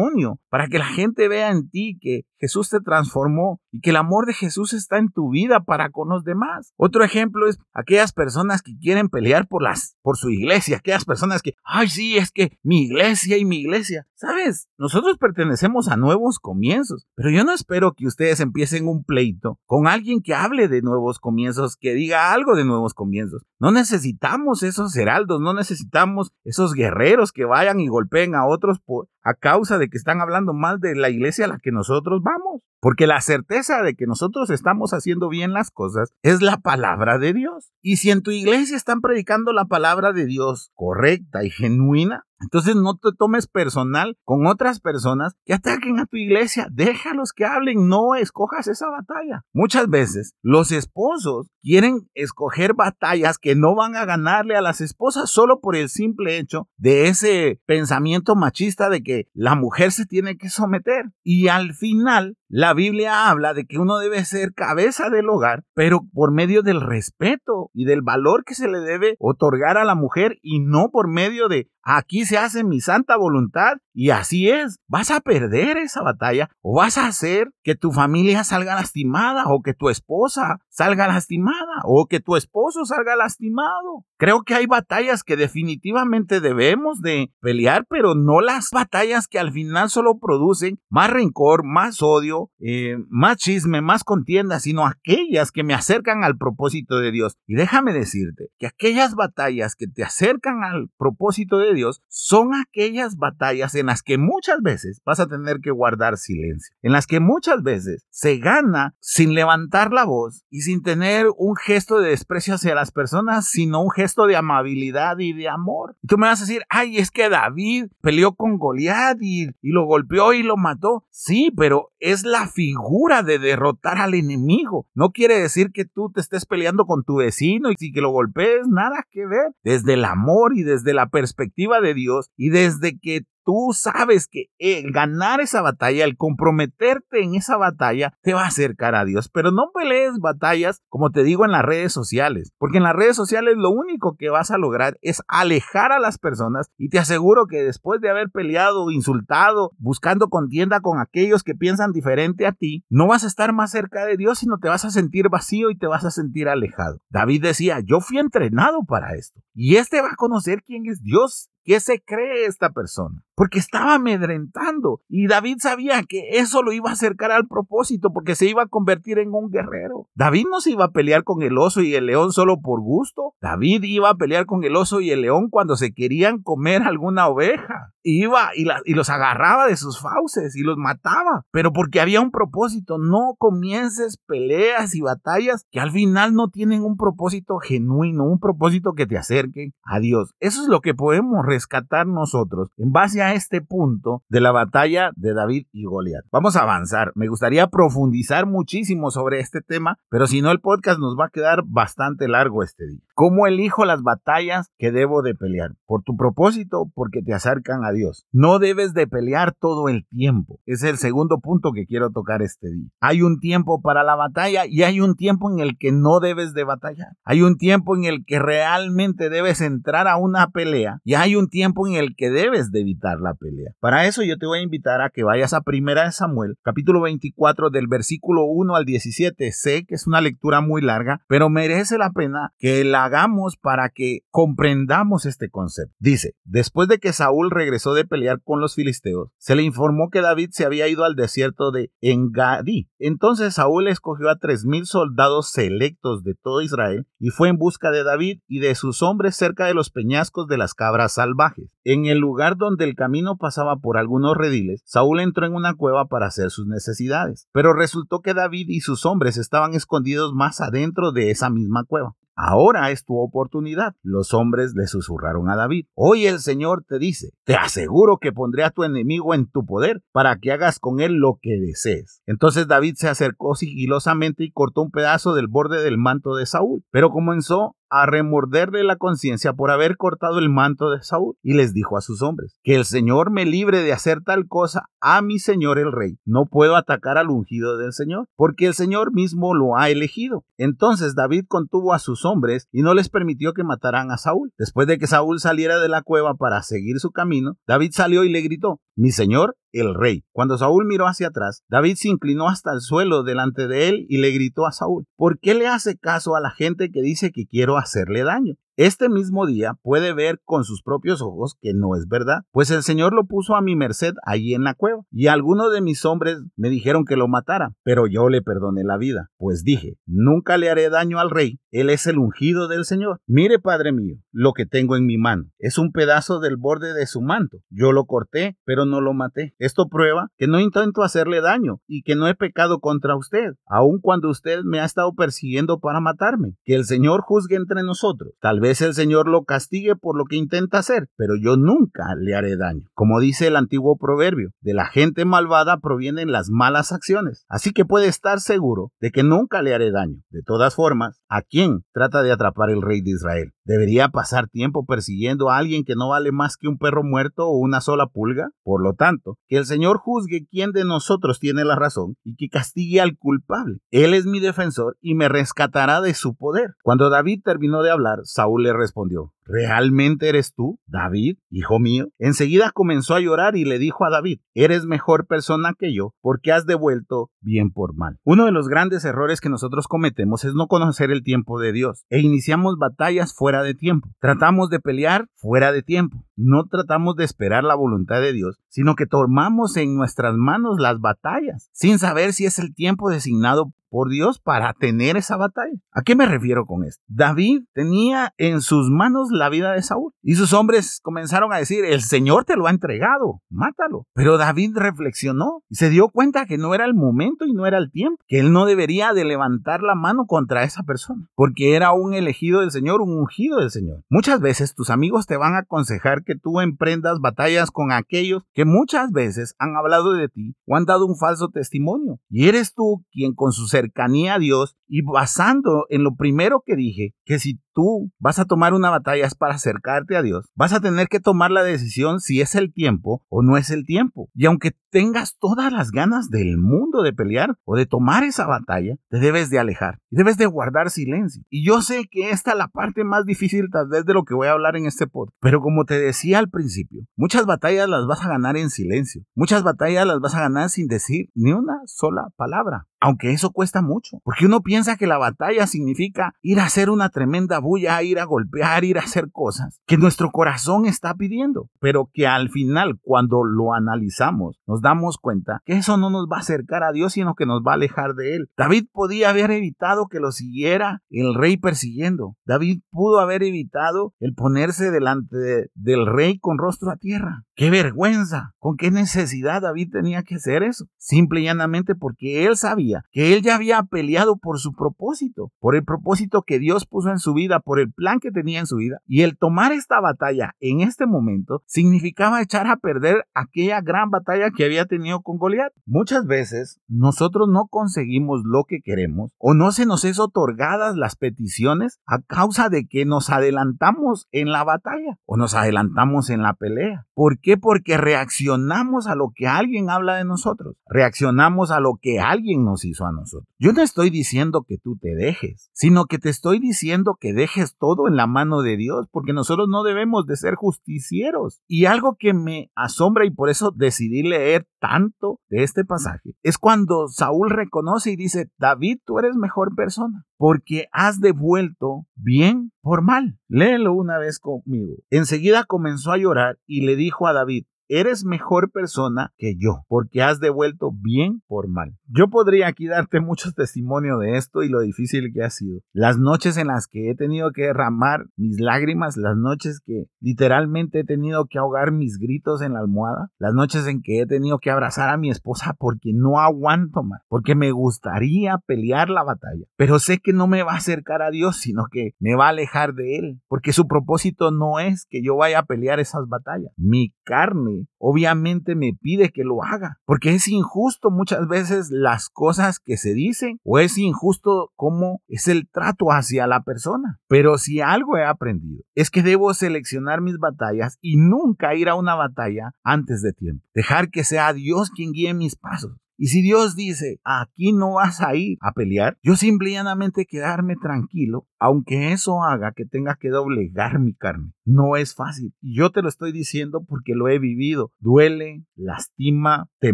para 0.49 0.67
que 0.67 0.79
la 0.79 0.85
gente 0.85 1.27
vea 1.27 1.51
en 1.51 1.69
ti 1.69 1.97
que 1.99 2.25
Jesús 2.39 2.69
te 2.69 2.79
transformó 2.79 3.59
y 3.71 3.81
que 3.81 3.89
el 3.89 3.95
amor 3.95 4.25
de 4.25 4.33
Jesús 4.33 4.73
está 4.73 4.97
en 4.97 5.11
tu 5.11 5.31
vida 5.31 5.61
para 5.61 5.89
con 5.89 6.09
los 6.09 6.23
demás. 6.23 6.73
Otro 6.77 7.03
ejemplo 7.03 7.47
es 7.47 7.57
aquellas 7.73 8.13
personas 8.13 8.61
que 8.61 8.77
quieren 8.77 9.09
pelear 9.09 9.47
por 9.47 9.63
las 9.63 9.95
por 10.01 10.17
su 10.17 10.29
iglesia, 10.29 10.77
aquellas 10.77 11.05
personas 11.05 11.41
que, 11.41 11.55
ay, 11.63 11.89
sí, 11.89 12.17
es 12.17 12.31
que 12.31 12.57
mi 12.63 12.83
iglesia 12.83 13.37
y 13.37 13.45
mi 13.45 13.57
iglesia. 13.57 14.07
¿Sabes? 14.15 14.67
Nosotros 14.79 15.17
pertenecemos 15.19 15.89
a 15.89 15.97
nuevos 15.97 16.39
comienzos, 16.39 17.07
pero 17.15 17.29
yo 17.29 17.43
no 17.43 17.53
espero 17.53 17.93
que 17.93 18.07
ustedes 18.07 18.39
empiecen 18.39 18.87
un 18.87 19.03
pleito 19.03 19.59
con 19.65 19.87
alguien 19.87 20.21
que 20.21 20.33
hable 20.33 20.67
de 20.67 20.81
nuevos 20.81 21.19
comienzos, 21.19 21.75
que 21.75 21.93
diga 21.93 22.33
algo 22.33 22.55
de 22.55 22.65
nuevos 22.65 22.93
comienzos. 22.93 23.43
No 23.59 23.71
necesitamos 23.71 24.63
esos 24.63 24.95
heraldos, 24.95 25.39
no 25.39 25.53
necesitamos 25.53 26.31
esos 26.43 26.73
guerreros 26.73 27.31
que 27.31 27.45
vayan 27.45 27.79
y 27.79 27.89
golpeen 27.89 28.33
a 28.33 28.47
otros 28.47 28.79
por, 28.79 29.07
a 29.21 29.33
causa 29.33 29.76
de 29.77 29.89
que 29.89 29.97
están 29.97 30.21
hablando 30.21 30.53
mal 30.53 30.79
de 30.79 30.95
la 30.95 31.09
iglesia 31.09 31.45
a 31.45 31.47
la 31.47 31.59
que 31.59 31.71
nosotros 31.71 32.21
vamos. 32.23 32.61
Porque 32.79 33.07
la 33.07 33.21
certeza 33.21 33.81
de 33.81 33.95
que 33.95 34.05
nosotros 34.05 34.49
estamos 34.49 34.93
haciendo 34.93 35.29
bien 35.29 35.53
las 35.53 35.71
cosas 35.71 36.13
es 36.21 36.41
la 36.41 36.57
palabra 36.57 37.17
de 37.17 37.33
Dios. 37.33 37.71
Y 37.81 37.97
si 37.97 38.11
en 38.11 38.21
tu 38.21 38.31
iglesia 38.31 38.77
están 38.77 39.01
predicando 39.01 39.51
la 39.51 39.65
palabra 39.65 40.13
de 40.13 40.25
Dios 40.25 40.71
correcta 40.75 41.43
y 41.43 41.49
genuina, 41.49 42.26
entonces 42.39 42.75
no 42.75 42.97
te 42.97 43.09
tomes 43.17 43.47
personal 43.47 44.17
con 44.23 44.45
otras 44.45 44.79
personas 44.79 45.35
que 45.45 45.53
ataquen 45.53 45.99
a 45.99 46.05
tu 46.05 46.17
iglesia. 46.17 46.67
Déjalos 46.71 47.33
que 47.33 47.45
hablen, 47.45 47.87
no 47.87 48.15
escojas 48.15 48.67
esa 48.67 48.89
batalla. 48.89 49.45
Muchas 49.53 49.89
veces 49.89 50.33
los 50.41 50.71
esposos 50.71 51.47
quieren 51.61 52.09
escoger 52.13 52.73
batallas 52.73 53.37
que 53.37 53.55
no 53.55 53.75
van 53.75 53.95
a 53.95 54.05
ganarle 54.05 54.55
a 54.55 54.61
las 54.61 54.81
esposas 54.81 55.29
solo 55.29 55.59
por 55.59 55.75
el 55.75 55.89
simple 55.89 56.37
hecho 56.37 56.69
de 56.77 57.07
ese 57.07 57.59
pensamiento 57.65 58.35
machista 58.35 58.89
de 58.89 59.03
que 59.03 59.27
la 59.33 59.55
mujer 59.55 59.91
se 59.91 60.05
tiene 60.05 60.37
que 60.37 60.49
someter. 60.49 61.11
Y 61.23 61.47
al 61.47 61.73
final 61.73 62.37
la 62.49 62.73
Biblia 62.73 63.29
habla 63.29 63.53
de 63.53 63.65
que 63.65 63.77
uno 63.77 63.97
debe 63.97 64.23
ser 64.23 64.53
cabeza 64.53 65.09
del 65.09 65.29
hogar, 65.29 65.65
pero 65.73 66.07
por 66.13 66.31
medio 66.31 66.61
del 66.61 66.79
respeto 66.81 67.71
y 67.73 67.83
del 67.83 68.01
valor 68.01 68.45
que 68.45 68.55
se 68.55 68.69
le 68.69 68.79
debe 68.79 69.17
otorgar 69.19 69.77
a 69.77 69.83
la 69.83 69.95
mujer 69.95 70.39
y 70.41 70.59
no 70.59 70.89
por 70.89 71.09
medio 71.09 71.49
de 71.49 71.69
aquí 71.87 72.25
se 72.25 72.37
hace 72.37 72.65
mi 72.65 72.81
santa 72.81 73.15
voluntad 73.15 73.77
y 73.93 74.09
así 74.09 74.49
es. 74.49 74.79
Vas 74.87 75.09
a 75.09 75.21
perder 75.21 75.77
esa 75.77 76.03
batalla 76.03 76.49
o 76.61 76.75
vas 76.77 76.97
a 76.97 77.07
hacer 77.07 77.49
que 77.63 77.75
tu 77.75 77.91
familia 77.91 78.43
salga 78.43 78.75
lastimada 78.75 79.45
o 79.47 79.61
que 79.61 79.73
tu 79.73 79.89
esposa 79.89 80.59
salga 80.69 81.07
lastimada 81.07 81.81
o 81.83 82.05
que 82.07 82.19
tu 82.19 82.35
esposo 82.35 82.85
salga 82.85 83.15
lastimado. 83.15 84.05
Creo 84.17 84.43
que 84.43 84.53
hay 84.53 84.65
batallas 84.65 85.23
que 85.23 85.37
definitivamente 85.37 86.41
debemos 86.41 87.01
de 87.01 87.31
pelear, 87.39 87.85
pero 87.89 88.15
no 88.15 88.41
las 88.41 88.69
batallas 88.71 89.27
que 89.27 89.39
al 89.39 89.51
final 89.51 89.89
solo 89.89 90.19
producen 90.19 90.79
más 90.89 91.09
rencor, 91.09 91.63
más 91.63 92.01
odio, 92.01 92.51
eh, 92.59 92.97
más 93.09 93.37
chisme, 93.37 93.81
más 93.81 94.03
contienda, 94.03 94.59
sino 94.59 94.85
aquellas 94.85 95.51
que 95.51 95.63
me 95.63 95.73
acercan 95.73 96.23
al 96.23 96.37
propósito 96.37 96.99
de 96.99 97.11
Dios. 97.11 97.37
Y 97.47 97.55
déjame 97.55 97.93
decirte 97.93 98.49
que 98.57 98.67
aquellas 98.67 99.15
batallas 99.15 99.75
que 99.75 99.87
te 99.87 100.03
acercan 100.03 100.63
al 100.63 100.89
propósito 100.97 101.59
de 101.59 101.73
Dios 101.77 102.01
son 102.09 102.53
aquellas 102.53 103.15
batallas 103.15 103.73
en 103.75 103.85
las 103.85 104.03
que 104.03 104.17
muchas 104.17 104.61
veces 104.61 105.01
vas 105.05 105.19
a 105.19 105.27
tener 105.27 105.59
que 105.61 105.71
guardar 105.71 106.17
silencio, 106.17 106.75
en 106.81 106.91
las 106.91 107.07
que 107.07 107.19
muchas 107.19 107.63
veces 107.63 108.05
se 108.09 108.37
gana 108.37 108.95
sin 108.99 109.33
levantar 109.33 109.93
la 109.93 110.03
voz 110.03 110.43
y 110.49 110.61
sin 110.61 110.83
tener 110.83 111.27
un 111.37 111.55
gesto 111.55 111.99
de 111.99 112.09
desprecio 112.09 112.55
hacia 112.55 112.75
las 112.75 112.91
personas, 112.91 113.47
sino 113.49 113.81
un 113.81 113.91
gesto 113.91 114.25
de 114.25 114.35
amabilidad 114.35 115.19
y 115.19 115.33
de 115.33 115.47
amor. 115.47 115.95
Y 116.01 116.07
tú 116.07 116.17
me 116.17 116.27
vas 116.27 116.41
a 116.41 116.45
decir, 116.45 116.63
ay, 116.69 116.97
es 116.97 117.11
que 117.11 117.29
David 117.29 117.87
peleó 118.01 118.35
con 118.35 118.57
Goliat 118.57 119.17
y, 119.21 119.47
y 119.61 119.71
lo 119.71 119.85
golpeó 119.85 120.33
y 120.33 120.43
lo 120.43 120.57
mató. 120.57 121.05
Sí, 121.09 121.51
pero 121.55 121.91
es 121.99 122.23
la 122.23 122.47
figura 122.47 123.23
de 123.23 123.39
derrotar 123.39 123.97
al 123.97 124.13
enemigo. 124.13 124.87
No 124.93 125.11
quiere 125.11 125.39
decir 125.39 125.71
que 125.71 125.85
tú 125.85 126.11
te 126.11 126.21
estés 126.21 126.45
peleando 126.45 126.85
con 126.85 127.03
tu 127.03 127.17
vecino 127.17 127.69
y 127.71 127.91
que 127.91 128.01
lo 128.01 128.11
golpees, 128.11 128.67
nada 128.67 129.05
que 129.11 129.25
ver. 129.25 129.53
Desde 129.63 129.93
el 129.93 130.05
amor 130.05 130.55
y 130.55 130.63
desde 130.63 130.93
la 130.93 131.09
perspectiva 131.09 131.66
de 131.81 131.93
Dios 131.93 132.31
y 132.37 132.49
desde 132.49 132.97
que 132.99 133.25
tú 133.47 133.69
sabes 133.73 134.27
que 134.27 134.47
el 134.59 134.91
ganar 134.91 135.39
esa 135.39 135.61
batalla, 135.61 136.03
el 136.03 136.17
comprometerte 136.17 137.23
en 137.23 137.33
esa 137.33 137.55
batalla, 137.55 138.13
te 138.21 138.33
va 138.33 138.43
a 138.43 138.47
acercar 138.47 138.93
a 138.93 139.05
Dios. 139.05 139.29
Pero 139.29 139.51
no 139.51 139.71
pelees 139.73 140.19
batallas, 140.19 140.81
como 140.89 141.11
te 141.11 141.23
digo, 141.23 141.45
en 141.45 141.51
las 141.51 141.63
redes 141.63 141.93
sociales, 141.93 142.51
porque 142.57 142.79
en 142.79 142.83
las 142.83 142.93
redes 142.93 143.15
sociales 143.15 143.53
lo 143.55 143.69
único 143.69 144.17
que 144.17 144.29
vas 144.29 144.51
a 144.51 144.57
lograr 144.57 144.97
es 145.01 145.21
alejar 145.29 145.93
a 145.93 145.99
las 145.99 146.17
personas 146.17 146.69
y 146.77 146.89
te 146.89 146.99
aseguro 146.99 147.47
que 147.47 147.63
después 147.63 148.01
de 148.01 148.09
haber 148.09 148.31
peleado, 148.31 148.91
insultado, 148.91 149.71
buscando 149.77 150.27
contienda 150.27 150.81
con 150.81 150.99
aquellos 150.99 151.43
que 151.43 151.55
piensan 151.55 151.93
diferente 151.93 152.47
a 152.47 152.51
ti, 152.51 152.83
no 152.89 153.07
vas 153.07 153.23
a 153.23 153.27
estar 153.27 153.53
más 153.53 153.71
cerca 153.71 154.03
de 154.03 154.17
Dios, 154.17 154.39
sino 154.39 154.57
te 154.57 154.67
vas 154.67 154.83
a 154.83 154.91
sentir 154.91 155.29
vacío 155.29 155.69
y 155.69 155.77
te 155.77 155.87
vas 155.87 156.03
a 156.03 156.11
sentir 156.11 156.49
alejado. 156.49 156.99
David 157.09 157.43
decía, 157.43 157.79
yo 157.79 158.01
fui 158.01 158.19
entrenado 158.19 158.83
para 158.83 159.15
esto 159.15 159.39
y 159.53 159.77
este 159.77 160.01
va 160.01 160.09
a 160.09 160.15
conocer 160.17 160.63
quién 160.63 160.85
es 160.85 161.01
Dios. 161.01 161.49
¿Qué 161.67 161.81
se 161.81 161.99
cree 162.01 162.45
esta 162.45 162.69
persona? 162.69 163.26
Porque 163.37 163.59
estaba 163.59 163.93
amedrentando. 163.93 165.01
Y 165.07 165.27
David 165.27 165.57
sabía 165.59 166.01
que 166.01 166.39
eso 166.39 166.63
lo 166.63 166.73
iba 166.73 166.89
a 166.89 166.93
acercar 166.93 167.31
al 167.31 167.47
propósito, 167.47 168.11
porque 168.11 168.35
se 168.35 168.47
iba 168.47 168.63
a 168.63 168.67
convertir 168.67 169.19
en 169.19 169.31
un 169.31 169.51
guerrero. 169.51 170.09
David 170.15 170.47
no 170.49 170.59
se 170.59 170.71
iba 170.71 170.85
a 170.85 170.91
pelear 170.91 171.23
con 171.23 171.43
el 171.43 171.55
oso 171.59 171.81
y 171.81 171.93
el 171.93 172.07
león 172.07 172.31
solo 172.31 172.59
por 172.61 172.81
gusto. 172.81 173.35
David 173.39 173.83
iba 173.83 174.09
a 174.09 174.15
pelear 174.15 174.47
con 174.47 174.63
el 174.63 174.75
oso 174.75 175.01
y 175.01 175.11
el 175.11 175.21
león 175.21 175.49
cuando 175.51 175.75
se 175.75 175.93
querían 175.93 176.41
comer 176.41 176.81
alguna 176.81 177.27
oveja. 177.27 177.93
Iba 178.01 178.51
y, 178.55 178.65
y 178.85 178.93
los 178.93 179.09
agarraba 179.09 179.67
de 179.67 179.75
sus 179.75 179.99
fauces 179.99 180.55
y 180.55 180.63
los 180.63 180.77
mataba, 180.77 181.45
pero 181.51 181.73
porque 181.73 182.01
había 182.01 182.21
un 182.21 182.31
propósito. 182.31 182.97
No 182.97 183.35
comiences 183.37 184.17
peleas 184.25 184.95
y 184.95 185.01
batallas 185.01 185.65
que 185.69 185.79
al 185.79 185.91
final 185.91 186.33
no 186.33 186.49
tienen 186.49 186.83
un 186.83 186.97
propósito 186.97 187.59
genuino, 187.59 188.23
un 188.23 188.39
propósito 188.39 188.93
que 188.93 189.05
te 189.05 189.17
acerque 189.17 189.73
a 189.83 189.99
Dios. 189.99 190.33
Eso 190.39 190.63
es 190.63 190.69
lo 190.69 190.79
que 190.79 190.95
podemos 190.95 191.45
rescatar 191.45 192.07
nosotros 192.07 192.69
en 192.77 192.91
base 192.91 193.21
a 193.21 193.26
este 193.33 193.61
punto 193.61 194.23
de 194.29 194.41
la 194.41 194.51
batalla 194.51 195.11
de 195.15 195.33
David 195.33 195.67
y 195.71 195.85
Goliat. 195.85 196.25
Vamos 196.31 196.55
a 196.55 196.61
avanzar. 196.61 197.11
Me 197.15 197.27
gustaría 197.27 197.67
profundizar 197.67 198.45
muchísimo 198.45 199.11
sobre 199.11 199.39
este 199.39 199.61
tema, 199.61 199.97
pero 200.09 200.27
si 200.27 200.41
no 200.41 200.51
el 200.51 200.59
podcast 200.59 200.99
nos 200.99 201.17
va 201.17 201.25
a 201.25 201.29
quedar 201.29 201.63
bastante 201.65 202.27
largo 202.27 202.63
este 202.63 202.87
día. 202.87 203.01
¿Cómo 203.13 203.47
elijo 203.47 203.85
las 203.85 204.03
batallas 204.03 204.69
que 204.77 204.91
debo 204.91 205.21
de 205.21 205.33
pelear? 205.33 205.71
Por 205.85 206.03
tu 206.03 206.15
propósito, 206.15 206.91
porque 206.93 207.21
te 207.21 207.33
acercan 207.33 207.83
a 207.83 207.91
Dios. 207.91 208.25
No 208.31 208.59
debes 208.59 208.93
de 208.93 209.07
pelear 209.07 209.55
todo 209.59 209.89
el 209.89 210.05
tiempo. 210.07 210.59
Es 210.65 210.83
el 210.83 210.97
segundo 210.97 211.39
punto 211.39 211.71
que 211.71 211.85
quiero 211.85 212.11
tocar 212.11 212.41
este 212.41 212.69
día. 212.69 212.89
Hay 212.99 213.21
un 213.21 213.39
tiempo 213.39 213.81
para 213.81 214.03
la 214.03 214.15
batalla 214.15 214.65
y 214.65 214.83
hay 214.83 214.99
un 214.99 215.15
tiempo 215.15 215.51
en 215.51 215.59
el 215.59 215.77
que 215.77 215.91
no 215.91 216.19
debes 216.19 216.53
de 216.53 216.63
batallar. 216.63 217.13
Hay 217.23 217.41
un 217.41 217.57
tiempo 217.57 217.95
en 217.95 218.05
el 218.05 218.25
que 218.25 218.39
realmente 218.39 219.29
debes 219.29 219.61
entrar 219.61 220.07
a 220.07 220.17
una 220.17 220.49
pelea 220.49 220.99
y 221.03 221.15
hay 221.15 221.35
un 221.35 221.49
tiempo 221.49 221.87
en 221.87 221.95
el 221.95 222.15
que 222.15 222.29
debes 222.29 222.71
de 222.71 222.81
evitar 222.81 223.16
la 223.19 223.33
pelea. 223.33 223.71
Para 223.79 224.07
eso 224.07 224.23
yo 224.23 224.37
te 224.37 224.45
voy 224.45 224.59
a 224.59 224.63
invitar 224.63 225.01
a 225.01 225.09
que 225.09 225.23
vayas 225.23 225.53
a 225.53 225.61
Primera 225.61 226.05
de 226.05 226.11
Samuel, 226.11 226.55
capítulo 226.63 227.01
24 227.01 227.69
del 227.69 227.87
versículo 227.87 228.45
1 228.45 228.75
al 228.75 228.85
17. 228.85 229.51
Sé 229.51 229.85
que 229.85 229.95
es 229.95 230.07
una 230.07 230.21
lectura 230.21 230.61
muy 230.61 230.81
larga, 230.81 231.21
pero 231.27 231.49
merece 231.49 231.97
la 231.97 232.11
pena 232.11 232.53
que 232.57 232.83
la 232.83 233.05
hagamos 233.05 233.57
para 233.57 233.89
que 233.89 234.19
comprendamos 234.29 235.25
este 235.25 235.49
concepto. 235.49 235.95
Dice, 235.99 236.35
después 236.43 236.87
de 236.87 236.99
que 236.99 237.13
Saúl 237.13 237.51
regresó 237.51 237.93
de 237.93 238.05
pelear 238.05 238.41
con 238.43 238.61
los 238.61 238.75
filisteos, 238.75 239.29
se 239.37 239.55
le 239.55 239.63
informó 239.63 240.09
que 240.09 240.21
David 240.21 240.49
se 240.51 240.65
había 240.65 240.87
ido 240.87 241.03
al 241.03 241.15
desierto 241.15 241.71
de 241.71 241.91
Engadí. 242.01 242.89
Entonces 242.99 243.55
Saúl 243.55 243.87
escogió 243.87 244.29
a 244.29 244.37
tres 244.37 244.65
mil 244.65 244.85
soldados 244.85 245.51
selectos 245.51 246.23
de 246.23 246.35
todo 246.35 246.61
Israel 246.61 247.07
y 247.19 247.29
fue 247.29 247.49
en 247.49 247.57
busca 247.57 247.91
de 247.91 248.03
David 248.03 248.39
y 248.47 248.59
de 248.59 248.75
sus 248.75 249.01
hombres 249.01 249.35
cerca 249.35 249.65
de 249.65 249.73
los 249.73 249.89
peñascos 249.89 250.47
de 250.47 250.57
las 250.57 250.73
cabras 250.73 251.13
salvajes. 251.13 251.69
En 251.83 252.05
el 252.05 252.19
lugar 252.19 252.57
donde 252.57 252.85
el 252.85 252.95
camino 253.07 253.37
pasaba 253.37 253.77
por 253.77 253.97
algunos 253.97 254.35
rediles, 254.35 254.81
Saúl 254.83 255.21
entró 255.21 255.45
en 255.45 255.55
una 255.55 255.75
cueva 255.75 256.07
para 256.07 256.25
hacer 256.25 256.51
sus 256.51 256.67
necesidades, 256.67 257.47
pero 257.53 257.71
resultó 257.71 258.19
que 258.19 258.33
David 258.33 258.65
y 258.67 258.81
sus 258.81 259.05
hombres 259.05 259.37
estaban 259.37 259.73
escondidos 259.73 260.33
más 260.33 260.59
adentro 260.59 261.13
de 261.13 261.31
esa 261.31 261.49
misma 261.49 261.85
cueva. 261.85 262.15
Ahora 262.35 262.91
es 262.91 263.03
tu 263.03 263.17
oportunidad. 263.17 263.95
Los 264.03 264.31
hombres 264.35 264.73
le 264.75 264.85
susurraron 264.85 265.49
a 265.49 265.55
David. 265.55 265.87
Hoy 265.95 266.27
el 266.27 266.39
Señor 266.39 266.83
te 266.87 266.99
dice, 266.99 267.31
te 267.45 267.55
aseguro 267.55 268.19
que 268.19 268.31
pondré 268.31 268.63
a 268.63 268.69
tu 268.69 268.83
enemigo 268.83 269.33
en 269.33 269.49
tu 269.49 269.65
poder 269.65 270.03
para 270.11 270.37
que 270.37 270.51
hagas 270.51 270.77
con 270.77 270.99
él 270.99 271.13
lo 271.13 271.39
que 271.41 271.57
desees. 271.59 272.21
Entonces 272.27 272.67
David 272.67 272.93
se 272.97 273.07
acercó 273.07 273.55
sigilosamente 273.55 274.43
y 274.43 274.51
cortó 274.51 274.83
un 274.83 274.91
pedazo 274.91 275.33
del 275.33 275.47
borde 275.47 275.81
del 275.81 275.97
manto 275.97 276.35
de 276.35 276.45
Saúl, 276.45 276.83
pero 276.91 277.09
comenzó 277.09 277.75
a 277.89 278.05
remorderle 278.05 278.83
la 278.83 278.95
conciencia 278.95 279.53
por 279.53 279.71
haber 279.71 279.97
cortado 279.97 280.39
el 280.39 280.49
manto 280.49 280.89
de 280.89 281.01
Saúl 281.01 281.35
y 281.41 281.53
les 281.53 281.73
dijo 281.73 281.97
a 281.97 282.01
sus 282.01 282.21
hombres, 282.21 282.57
que 282.63 282.75
el 282.75 282.85
Señor 282.85 283.31
me 283.31 283.45
libre 283.45 283.81
de 283.83 283.93
hacer 283.93 284.21
tal 284.23 284.47
cosa 284.47 284.89
a 284.99 285.21
mi 285.21 285.39
Señor 285.39 285.79
el 285.79 285.91
rey. 285.91 286.17
No 286.25 286.45
puedo 286.45 286.75
atacar 286.75 287.17
al 287.17 287.29
ungido 287.29 287.77
del 287.77 287.93
Señor, 287.93 288.27
porque 288.35 288.67
el 288.67 288.73
Señor 288.73 289.13
mismo 289.13 289.53
lo 289.53 289.77
ha 289.77 289.89
elegido. 289.89 290.43
Entonces 290.57 291.15
David 291.15 291.45
contuvo 291.47 291.93
a 291.93 291.99
sus 291.99 292.25
hombres 292.25 292.67
y 292.71 292.81
no 292.81 292.93
les 292.93 293.09
permitió 293.09 293.53
que 293.53 293.63
mataran 293.63 294.11
a 294.11 294.17
Saúl. 294.17 294.51
Después 294.57 294.87
de 294.87 294.97
que 294.97 295.07
Saúl 295.07 295.39
saliera 295.39 295.79
de 295.79 295.89
la 295.89 296.01
cueva 296.01 296.35
para 296.35 296.61
seguir 296.63 296.99
su 296.99 297.11
camino, 297.11 297.57
David 297.67 297.91
salió 297.93 298.23
y 298.23 298.29
le 298.29 298.41
gritó, 298.41 298.79
mi 298.95 299.11
Señor 299.11 299.55
el 299.79 299.93
rey. 299.95 300.23
Cuando 300.31 300.57
Saúl 300.57 300.85
miró 300.85 301.07
hacia 301.07 301.27
atrás, 301.27 301.63
David 301.69 301.95
se 301.95 302.09
inclinó 302.09 302.47
hasta 302.47 302.71
el 302.73 302.81
suelo 302.81 303.23
delante 303.23 303.67
de 303.67 303.89
él 303.89 304.05
y 304.09 304.17
le 304.17 304.31
gritó 304.31 304.65
a 304.65 304.71
Saúl, 304.71 305.05
¿por 305.15 305.39
qué 305.39 305.53
le 305.53 305.67
hace 305.67 305.97
caso 305.97 306.35
a 306.35 306.41
la 306.41 306.51
gente 306.51 306.91
que 306.91 307.01
dice 307.01 307.31
que 307.31 307.45
quiero 307.45 307.77
hacerle 307.77 308.23
daño? 308.23 308.55
Este 308.77 309.09
mismo 309.09 309.47
día 309.47 309.73
puede 309.81 310.13
ver 310.13 310.39
con 310.45 310.63
sus 310.63 310.83
propios 310.83 311.23
ojos 311.23 311.57
que 311.59 311.73
no 311.73 311.95
es 311.95 312.07
verdad, 312.07 312.43
pues 312.51 312.69
el 312.69 312.83
Señor 312.83 313.11
lo 313.11 313.25
puso 313.25 313.55
a 313.55 313.61
mi 313.63 313.75
merced 313.75 314.13
allí 314.23 314.53
en 314.53 314.63
la 314.63 314.75
cueva, 314.75 315.01
y 315.09 315.25
algunos 315.25 315.73
de 315.73 315.81
mis 315.81 316.05
hombres 316.05 316.37
me 316.55 316.69
dijeron 316.69 317.03
que 317.03 317.15
lo 317.15 317.27
matara, 317.27 317.73
pero 317.81 318.05
yo 318.05 318.29
le 318.29 318.43
perdoné 318.43 318.83
la 318.83 318.97
vida, 318.97 319.31
pues 319.37 319.63
dije, 319.63 319.97
nunca 320.05 320.59
le 320.59 320.69
haré 320.69 320.91
daño 320.91 321.17
al 321.19 321.31
rey, 321.31 321.59
él 321.71 321.89
es 321.89 322.05
el 322.05 322.19
ungido 322.19 322.67
del 322.67 322.85
Señor. 322.85 323.19
Mire, 323.25 323.57
Padre 323.57 323.93
mío, 323.93 324.17
lo 324.31 324.53
que 324.53 324.67
tengo 324.67 324.95
en 324.95 325.07
mi 325.07 325.17
mano, 325.17 325.45
es 325.57 325.79
un 325.79 325.91
pedazo 325.91 326.39
del 326.39 326.55
borde 326.55 326.93
de 326.93 327.07
su 327.07 327.19
manto, 327.21 327.57
yo 327.71 327.91
lo 327.91 328.05
corté, 328.05 328.59
pero 328.63 328.85
no 328.85 329.01
lo 329.01 329.15
maté. 329.15 329.55
Esto 329.57 329.89
prueba 329.89 330.27
que 330.37 330.45
no 330.45 330.59
intento 330.59 331.01
hacerle 331.01 331.41
daño 331.41 331.81
y 331.87 332.03
que 332.03 332.15
no 332.15 332.27
he 332.27 332.35
pecado 332.35 332.79
contra 332.79 333.17
usted, 333.17 333.55
aun 333.65 333.99
cuando 334.01 334.29
usted 334.29 334.61
me 334.63 334.79
ha 334.79 334.85
estado 334.85 335.15
persiguiendo 335.15 335.79
para 335.79 335.99
matarme. 335.99 336.53
Que 336.63 336.75
el 336.75 336.85
Señor 336.85 337.21
juzgue 337.21 337.55
entre 337.55 337.81
nosotros, 337.81 338.33
tal 338.39 338.59
vez 338.59 338.66
vez 338.67 338.81
el 338.81 338.93
Señor 338.93 339.27
lo 339.27 339.43
castigue 339.43 339.95
por 339.95 340.17
lo 340.17 340.25
que 340.25 340.35
intenta 340.35 340.79
hacer, 340.79 341.09
pero 341.15 341.35
yo 341.35 341.57
nunca 341.57 342.15
le 342.19 342.35
haré 342.35 342.57
daño. 342.57 342.87
Como 342.93 343.19
dice 343.19 343.47
el 343.47 343.55
antiguo 343.55 343.97
proverbio, 343.97 344.51
de 344.61 344.73
la 344.73 344.85
gente 344.85 345.25
malvada 345.25 345.79
provienen 345.79 346.31
las 346.31 346.49
malas 346.49 346.91
acciones. 346.91 347.45
Así 347.49 347.71
que 347.71 347.85
puede 347.85 348.07
estar 348.07 348.39
seguro 348.39 348.91
de 348.99 349.11
que 349.11 349.23
nunca 349.23 349.61
le 349.61 349.73
haré 349.73 349.91
daño. 349.91 350.21
De 350.29 350.43
todas 350.43 350.75
formas, 350.75 351.21
¿a 351.27 351.41
quién 351.41 351.83
trata 351.93 352.23
de 352.23 352.31
atrapar 352.31 352.69
el 352.69 352.81
rey 352.81 353.01
de 353.01 353.11
Israel? 353.11 353.53
¿Debería 353.67 354.07
pasar 354.07 354.47
tiempo 354.47 354.85
persiguiendo 354.85 355.49
a 355.49 355.57
alguien 355.57 355.83
que 355.83 355.95
no 355.97 356.07
vale 356.07 356.31
más 356.31 356.55
que 356.55 356.69
un 356.69 356.77
perro 356.77 357.03
muerto 357.03 357.47
o 357.47 357.57
una 357.57 357.81
sola 357.81 358.07
pulga? 358.07 358.47
Por 358.63 358.81
lo 358.81 358.93
tanto, 358.93 359.37
que 359.45 359.57
el 359.57 359.65
Señor 359.65 359.97
juzgue 359.97 360.47
quién 360.49 360.71
de 360.71 360.85
nosotros 360.85 361.41
tiene 361.41 361.65
la 361.65 361.75
razón 361.75 362.15
y 362.23 362.37
que 362.37 362.47
castigue 362.47 363.01
al 363.01 363.17
culpable. 363.17 363.79
Él 363.91 364.13
es 364.13 364.25
mi 364.25 364.39
defensor 364.39 364.95
y 365.01 365.15
me 365.15 365.27
rescatará 365.27 365.99
de 365.99 366.13
su 366.13 366.33
poder. 366.33 366.75
Cuando 366.81 367.09
David 367.09 367.41
terminó 367.43 367.83
de 367.83 367.91
hablar, 367.91 368.19
Saúl 368.23 368.63
le 368.63 368.71
respondió, 368.71 369.33
¿Realmente 369.47 370.27
eres 370.27 370.53
tú, 370.53 370.79
David, 370.87 371.37
hijo 371.49 371.79
mío? 371.79 372.07
Enseguida 372.19 372.71
comenzó 372.73 373.15
a 373.15 373.21
llorar 373.21 373.55
y 373.55 373.63
le 373.63 373.79
dijo 373.79 374.05
a 374.05 374.09
David, 374.09 374.39
eres 374.53 374.85
mejor 374.85 375.25
persona 375.25 375.73
que 375.77 375.93
yo 375.93 376.13
porque 376.21 376.51
has 376.51 376.65
devuelto 376.65 377.31
bien 377.39 377.71
por 377.71 377.95
mal. 377.95 378.19
Uno 378.25 378.45
de 378.45 378.51
los 378.51 378.67
grandes 378.67 379.05
errores 379.05 379.39
que 379.39 379.49
nosotros 379.49 379.87
cometemos 379.87 380.43
es 380.43 380.53
no 380.53 380.67
conocer 380.67 381.11
el 381.11 381.23
tiempo 381.23 381.59
de 381.59 381.71
Dios 381.71 382.05
e 382.09 382.19
iniciamos 382.19 382.77
batallas 382.77 383.33
fuera 383.33 383.63
de 383.63 383.73
tiempo. 383.73 384.09
Tratamos 384.19 384.69
de 384.69 384.81
pelear 384.81 385.27
fuera 385.35 385.71
de 385.71 385.81
tiempo. 385.81 386.25
No 386.35 386.65
tratamos 386.65 387.15
de 387.15 387.23
esperar 387.23 387.63
la 387.63 387.75
voluntad 387.75 388.19
de 388.19 388.33
Dios, 388.33 388.59
sino 388.67 388.95
que 388.95 389.05
tomamos 389.05 389.77
en 389.77 389.95
nuestras 389.95 390.35
manos 390.35 390.77
las 390.79 390.99
batallas 390.99 391.69
sin 391.71 391.99
saber 391.99 392.33
si 392.33 392.45
es 392.45 392.59
el 392.59 392.75
tiempo 392.75 393.09
designado 393.09 393.71
por 393.89 394.09
Dios 394.09 394.39
para 394.39 394.73
tener 394.73 395.17
esa 395.17 395.37
batalla. 395.37 395.73
¿A 395.91 396.01
qué 396.01 396.15
me 396.15 396.25
refiero 396.25 396.65
con 396.65 396.83
esto? 396.83 397.03
David 397.07 397.63
tenía 397.73 398.33
en 398.37 398.61
sus 398.61 398.89
manos 398.89 399.29
la 399.37 399.49
vida 399.49 399.71
de 399.71 399.81
Saúl 399.81 400.13
y 400.21 400.35
sus 400.35 400.53
hombres 400.53 400.99
comenzaron 401.01 401.53
a 401.53 401.57
decir, 401.57 401.85
el 401.85 402.01
Señor 402.01 402.43
te 402.43 402.55
lo 402.55 402.67
ha 402.67 402.71
entregado, 402.71 403.41
mátalo. 403.49 404.05
Pero 404.13 404.37
David 404.37 404.71
reflexionó 404.75 405.63
y 405.69 405.75
se 405.75 405.89
dio 405.89 406.09
cuenta 406.09 406.45
que 406.45 406.57
no 406.57 406.73
era 406.73 406.85
el 406.85 406.93
momento 406.93 407.45
y 407.45 407.53
no 407.53 407.65
era 407.65 407.77
el 407.77 407.91
tiempo, 407.91 408.21
que 408.27 408.39
él 408.39 408.51
no 408.51 408.65
debería 408.65 409.13
de 409.13 409.23
levantar 409.23 409.81
la 409.81 409.95
mano 409.95 410.25
contra 410.25 410.63
esa 410.63 410.83
persona, 410.83 411.27
porque 411.35 411.75
era 411.75 411.93
un 411.93 412.13
elegido 412.13 412.61
del 412.61 412.71
Señor, 412.71 413.01
un 413.01 413.17
ungido 413.17 413.59
del 413.59 413.71
Señor. 413.71 414.03
Muchas 414.09 414.41
veces 414.41 414.75
tus 414.75 414.89
amigos 414.89 415.27
te 415.27 415.37
van 415.37 415.53
a 415.53 415.59
aconsejar 415.59 416.23
que 416.23 416.35
tú 416.35 416.59
emprendas 416.59 417.19
batallas 417.19 417.71
con 417.71 417.91
aquellos 417.91 418.43
que 418.53 418.65
muchas 418.65 419.11
veces 419.11 419.55
han 419.59 419.75
hablado 419.75 420.13
de 420.13 420.29
ti 420.29 420.55
o 420.65 420.75
han 420.75 420.85
dado 420.85 421.05
un 421.05 421.17
falso 421.17 421.49
testimonio. 421.49 422.19
Y 422.29 422.47
eres 422.47 422.73
tú 422.73 423.05
quien 423.11 423.33
con 423.33 423.51
sus 423.51 423.67
cercanía 423.77 424.35
a 424.35 424.39
Dios 424.39 424.75
y 424.87 425.01
basando 425.01 425.85
en 425.89 426.03
lo 426.03 426.15
primero 426.15 426.63
que 426.65 426.75
dije, 426.75 427.13
que 427.25 427.39
si 427.39 427.59
tú 427.77 428.11
vas 428.17 428.39
a 428.39 428.45
tomar 428.45 428.73
una 428.73 428.89
batalla 428.89 429.29
para 429.37 429.53
acercarte 429.53 430.17
a 430.17 430.23
Dios, 430.23 430.49
vas 430.55 430.73
a 430.73 430.79
tener 430.79 431.09
que 431.09 431.19
tomar 431.19 431.51
la 431.51 431.61
decisión 431.61 432.19
si 432.19 432.41
es 432.41 432.55
el 432.55 432.73
tiempo 432.73 433.21
o 433.29 433.43
no 433.43 433.55
es 433.55 433.69
el 433.69 433.85
tiempo. 433.85 434.31
Y 434.33 434.47
aunque 434.47 434.71
tengas 434.89 435.37
todas 435.37 435.71
las 435.71 435.91
ganas 435.91 436.31
del 436.31 436.57
mundo 436.57 437.03
de 437.03 437.13
pelear 437.13 437.55
o 437.65 437.75
de 437.75 437.85
tomar 437.85 438.23
esa 438.23 438.47
batalla, 438.47 438.95
te 439.09 439.19
debes 439.19 439.51
de 439.51 439.59
alejar 439.59 439.99
debes 440.09 440.37
de 440.37 440.45
guardar 440.45 440.89
silencio. 440.89 441.43
Y 441.49 441.65
yo 441.65 441.81
sé 441.81 442.07
que 442.09 442.31
esta 442.31 442.51
es 442.51 442.57
la 442.57 442.67
parte 442.67 443.03
más 443.03 443.25
difícil 443.25 443.69
tal 443.71 443.87
vez 443.87 444.05
de 444.05 444.13
lo 444.13 444.23
que 444.23 444.33
voy 444.33 444.47
a 444.47 444.51
hablar 444.51 444.75
en 444.75 444.85
este 444.85 445.07
podcast, 445.07 445.37
pero 445.39 445.61
como 445.61 445.85
te 445.85 445.99
decía 445.99 446.39
al 446.39 446.49
principio, 446.49 447.03
muchas 447.15 447.45
batallas 447.45 447.89
las 447.89 448.05
vas 448.07 448.23
a 448.23 448.29
ganar 448.29 448.57
en 448.57 448.69
silencio, 448.69 449.23
muchas 449.35 449.63
batallas 449.63 450.07
las 450.07 450.19
vas 450.19 450.35
a 450.35 450.41
ganar 450.41 450.69
sin 450.69 450.87
decir 450.87 451.29
ni 451.35 451.51
una 451.51 451.75
sola 451.85 452.29
palabra. 452.35 452.87
Aunque 452.99 453.31
eso 453.31 453.51
cuesta 453.51 453.81
mucho, 453.81 454.19
porque 454.23 454.45
uno 454.45 454.61
piensa 454.61 454.97
que 454.97 455.07
la 455.07 455.17
batalla 455.17 455.67
significa 455.67 456.33
ir 456.41 456.59
a 456.59 456.65
hacer 456.65 456.89
una 456.89 457.09
tremenda 457.09 457.59
bulla, 457.59 458.01
ir 458.01 458.19
a 458.19 458.25
golpear, 458.25 458.83
ir 458.83 458.97
a 458.97 459.01
hacer 459.01 459.31
cosas 459.31 459.81
que 459.85 459.97
nuestro 459.97 460.31
corazón 460.31 460.85
está 460.85 461.13
pidiendo, 461.15 461.69
pero 461.79 462.09
que 462.11 462.27
al 462.27 462.49
final 462.49 462.99
cuando 463.01 463.43
lo 463.43 463.73
analizamos 463.73 464.59
nos 464.65 464.81
damos 464.81 465.17
cuenta 465.17 465.61
que 465.65 465.73
eso 465.73 465.97
no 465.97 466.09
nos 466.09 466.27
va 466.31 466.37
a 466.37 466.41
acercar 466.41 466.83
a 466.83 466.91
Dios, 466.91 467.13
sino 467.13 467.35
que 467.35 467.45
nos 467.45 467.61
va 467.61 467.71
a 467.71 467.75
alejar 467.75 468.15
de 468.15 468.35
Él. 468.35 468.49
David 468.57 468.85
podía 468.91 469.29
haber 469.29 469.51
evitado 469.51 470.07
que 470.07 470.19
lo 470.19 470.31
siguiera 470.31 471.01
el 471.09 471.35
rey 471.35 471.57
persiguiendo. 471.57 472.35
David 472.45 472.81
pudo 472.89 473.19
haber 473.19 473.43
evitado 473.43 474.13
el 474.19 474.33
ponerse 474.33 474.91
delante 474.91 475.69
del 475.73 476.05
rey 476.05 476.39
con 476.39 476.57
rostro 476.57 476.91
a 476.91 476.97
tierra. 476.97 477.43
¡Qué 477.55 477.69
vergüenza! 477.69 478.53
¿Con 478.59 478.77
qué 478.77 478.91
necesidad 478.91 479.61
David 479.61 479.91
tenía 479.91 480.23
que 480.23 480.35
hacer 480.35 480.63
eso? 480.63 480.85
Simple 480.97 481.41
y 481.41 481.43
llanamente 481.45 481.95
porque 481.95 482.45
él 482.45 482.55
sabía 482.55 482.86
que 483.11 483.33
él 483.33 483.41
ya 483.41 483.55
había 483.55 483.83
peleado 483.83 484.37
por 484.37 484.59
su 484.59 484.73
propósito, 484.73 485.51
por 485.59 485.75
el 485.75 485.83
propósito 485.83 486.43
que 486.43 486.59
Dios 486.59 486.85
puso 486.85 487.09
en 487.09 487.19
su 487.19 487.33
vida, 487.33 487.59
por 487.59 487.79
el 487.79 487.91
plan 487.91 488.19
que 488.19 488.31
tenía 488.31 488.59
en 488.59 488.67
su 488.67 488.77
vida. 488.77 488.99
Y 489.05 489.21
el 489.21 489.37
tomar 489.37 489.71
esta 489.71 489.99
batalla 489.99 490.55
en 490.59 490.81
este 490.81 491.05
momento 491.05 491.63
significaba 491.65 492.41
echar 492.41 492.67
a 492.67 492.77
perder 492.77 493.25
aquella 493.33 493.81
gran 493.81 494.09
batalla 494.09 494.51
que 494.51 494.65
había 494.65 494.85
tenido 494.85 495.21
con 495.21 495.37
Goliat. 495.37 495.73
Muchas 495.85 496.25
veces 496.25 496.79
nosotros 496.87 497.47
no 497.49 497.67
conseguimos 497.67 498.41
lo 498.43 498.63
que 498.65 498.81
queremos 498.81 499.31
o 499.37 499.53
no 499.53 499.71
se 499.71 499.85
nos 499.85 500.05
es 500.05 500.19
otorgadas 500.19 500.95
las 500.95 501.15
peticiones 501.15 501.99
a 502.05 502.21
causa 502.21 502.69
de 502.69 502.87
que 502.87 503.05
nos 503.05 503.29
adelantamos 503.29 504.27
en 504.31 504.51
la 504.51 504.63
batalla 504.63 505.19
o 505.25 505.37
nos 505.37 505.53
adelantamos 505.53 506.29
en 506.29 506.41
la 506.41 506.53
pelea. 506.53 507.05
¿Por 507.13 507.39
qué? 507.39 507.57
Porque 507.57 507.97
reaccionamos 507.97 509.07
a 509.07 509.15
lo 509.15 509.31
que 509.35 509.47
alguien 509.47 509.89
habla 509.89 510.15
de 510.15 510.25
nosotros. 510.25 510.75
Reaccionamos 510.87 511.71
a 511.71 511.79
lo 511.79 511.97
que 512.01 512.19
alguien 512.19 512.63
nos 512.63 512.76
hizo 512.85 513.05
a 513.05 513.11
nosotros. 513.11 513.47
Yo 513.59 513.73
no 513.73 513.81
estoy 513.81 514.09
diciendo 514.09 514.65
que 514.67 514.77
tú 514.77 514.97
te 514.97 515.15
dejes, 515.15 515.69
sino 515.73 516.05
que 516.05 516.19
te 516.19 516.29
estoy 516.29 516.59
diciendo 516.59 517.17
que 517.19 517.33
dejes 517.33 517.75
todo 517.77 518.07
en 518.07 518.15
la 518.15 518.27
mano 518.27 518.61
de 518.61 518.77
Dios, 518.77 519.07
porque 519.11 519.33
nosotros 519.33 519.67
no 519.69 519.83
debemos 519.83 520.25
de 520.25 520.35
ser 520.35 520.55
justicieros. 520.55 521.61
Y 521.67 521.85
algo 521.85 522.15
que 522.19 522.33
me 522.33 522.71
asombra 522.75 523.25
y 523.25 523.31
por 523.31 523.49
eso 523.49 523.71
decidí 523.75 524.23
leer 524.23 524.67
tanto 524.79 525.39
de 525.49 525.63
este 525.63 525.83
pasaje 525.85 526.35
es 526.43 526.57
cuando 526.57 527.07
Saúl 527.07 527.49
reconoce 527.49 528.11
y 528.11 528.15
dice, 528.15 528.49
David, 528.57 528.99
tú 529.05 529.19
eres 529.19 529.35
mejor 529.35 529.75
persona 529.75 530.25
porque 530.37 530.85
has 530.91 531.19
devuelto 531.19 532.05
bien 532.15 532.71
por 532.81 533.01
mal. 533.01 533.39
Léelo 533.47 533.93
una 533.93 534.17
vez 534.17 534.39
conmigo. 534.39 534.95
Enseguida 535.09 535.65
comenzó 535.65 536.11
a 536.11 536.17
llorar 536.17 536.59
y 536.65 536.85
le 536.85 536.95
dijo 536.95 537.27
a 537.27 537.33
David, 537.33 537.65
eres 537.89 538.25
mejor 538.25 538.71
persona 538.71 539.33
que 539.37 539.55
yo, 539.57 539.85
porque 539.87 540.21
has 540.21 540.39
devuelto 540.39 540.91
bien 540.91 541.41
por 541.47 541.67
mal. 541.67 541.97
Yo 542.07 542.29
podría 542.29 542.67
aquí 542.67 542.87
darte 542.87 543.19
muchos 543.19 543.55
testimonios 543.55 544.19
de 544.19 544.37
esto 544.37 544.63
y 544.63 544.69
lo 544.69 544.81
difícil 544.81 545.31
que 545.33 545.43
ha 545.43 545.49
sido. 545.49 545.81
Las 545.93 546.17
noches 546.17 546.57
en 546.57 546.67
las 546.67 546.87
que 546.87 547.09
he 547.09 547.15
tenido 547.15 547.51
que 547.51 547.63
derramar 547.63 548.25
mis 548.35 548.59
lágrimas, 548.59 549.17
las 549.17 549.37
noches 549.37 549.81
que 549.85 550.05
literalmente 550.19 550.99
he 550.99 551.03
tenido 551.03 551.45
que 551.45 551.59
ahogar 551.59 551.91
mis 551.91 552.17
gritos 552.17 552.61
en 552.61 552.73
la 552.73 552.79
almohada, 552.79 553.31
las 553.39 553.53
noches 553.53 553.87
en 553.87 554.01
que 554.01 554.21
he 554.21 554.25
tenido 554.25 554.59
que 554.59 554.71
abrazar 554.71 555.09
a 555.09 555.17
mi 555.17 555.29
esposa 555.29 555.75
porque 555.77 556.11
no 556.13 556.39
aguanto 556.39 557.03
más, 557.03 557.21
porque 557.27 557.55
me 557.55 557.71
gustaría 557.71 558.57
pelear 558.65 559.09
la 559.09 559.23
batalla, 559.23 559.65
pero 559.75 559.99
sé 559.99 560.19
que 560.19 560.33
no 560.33 560.47
me 560.47 560.63
va 560.63 560.73
a 560.73 560.77
acercar 560.77 561.21
a 561.21 561.31
Dios, 561.31 561.57
sino 561.57 561.85
que 561.91 562.11
me 562.19 562.35
va 562.35 562.47
a 562.47 562.49
alejar 562.49 562.93
de 562.93 563.17
Él, 563.17 563.41
porque 563.47 563.73
su 563.73 563.87
propósito 563.87 564.51
no 564.51 564.79
es 564.79 565.05
que 565.09 565.21
yo 565.23 565.35
vaya 565.35 565.59
a 565.59 565.65
pelear 565.65 565.99
esas 565.99 566.27
batallas. 566.27 566.71
Mi 566.77 567.13
carne 567.23 567.76
obviamente 567.97 568.75
me 568.75 568.93
pide 568.99 569.29
que 569.29 569.43
lo 569.43 569.63
haga, 569.63 569.99
porque 570.05 570.33
es 570.33 570.47
injusto 570.47 571.11
muchas 571.11 571.47
veces 571.47 571.89
las 571.91 572.29
cosas 572.29 572.79
que 572.79 572.97
se 572.97 573.13
dicen 573.13 573.59
o 573.63 573.79
es 573.79 573.97
injusto 573.97 574.71
cómo 574.75 575.21
es 575.27 575.47
el 575.47 575.67
trato 575.67 576.11
hacia 576.11 576.47
la 576.47 576.63
persona. 576.63 577.19
Pero 577.27 577.57
si 577.57 577.81
algo 577.81 578.17
he 578.17 578.25
aprendido 578.25 578.83
es 578.95 579.09
que 579.09 579.23
debo 579.23 579.53
seleccionar 579.53 580.21
mis 580.21 580.37
batallas 580.37 580.97
y 581.01 581.17
nunca 581.17 581.75
ir 581.75 581.89
a 581.89 581.95
una 581.95 582.15
batalla 582.15 582.71
antes 582.83 583.21
de 583.21 583.33
tiempo. 583.33 583.65
Dejar 583.73 584.09
que 584.09 584.23
sea 584.23 584.53
Dios 584.53 584.89
quien 584.89 585.11
guíe 585.11 585.33
mis 585.33 585.55
pasos. 585.55 585.97
Y 586.17 586.27
si 586.27 586.41
Dios 586.41 586.75
dice, 586.75 587.19
aquí 587.23 587.73
no 587.73 587.93
vas 587.93 588.21
a 588.21 588.35
ir 588.35 588.57
a 588.61 588.73
pelear, 588.73 589.17
yo 589.21 589.35
simplemente 589.35 590.25
quedarme 590.25 590.75
tranquilo, 590.75 591.47
aunque 591.59 592.11
eso 592.11 592.43
haga 592.43 592.71
que 592.75 592.85
tenga 592.85 593.17
que 593.19 593.29
doblegar 593.29 593.99
mi 593.99 594.13
carne. 594.13 594.51
No 594.65 594.95
es 594.95 595.13
fácil. 595.13 595.53
Y 595.61 595.77
yo 595.77 595.91
te 595.91 596.01
lo 596.01 596.09
estoy 596.09 596.31
diciendo 596.31 596.83
porque 596.87 597.13
lo 597.13 597.29
he 597.29 597.39
vivido. 597.39 597.91
Duele, 597.99 598.65
lastima, 598.75 599.69
te 599.79 599.93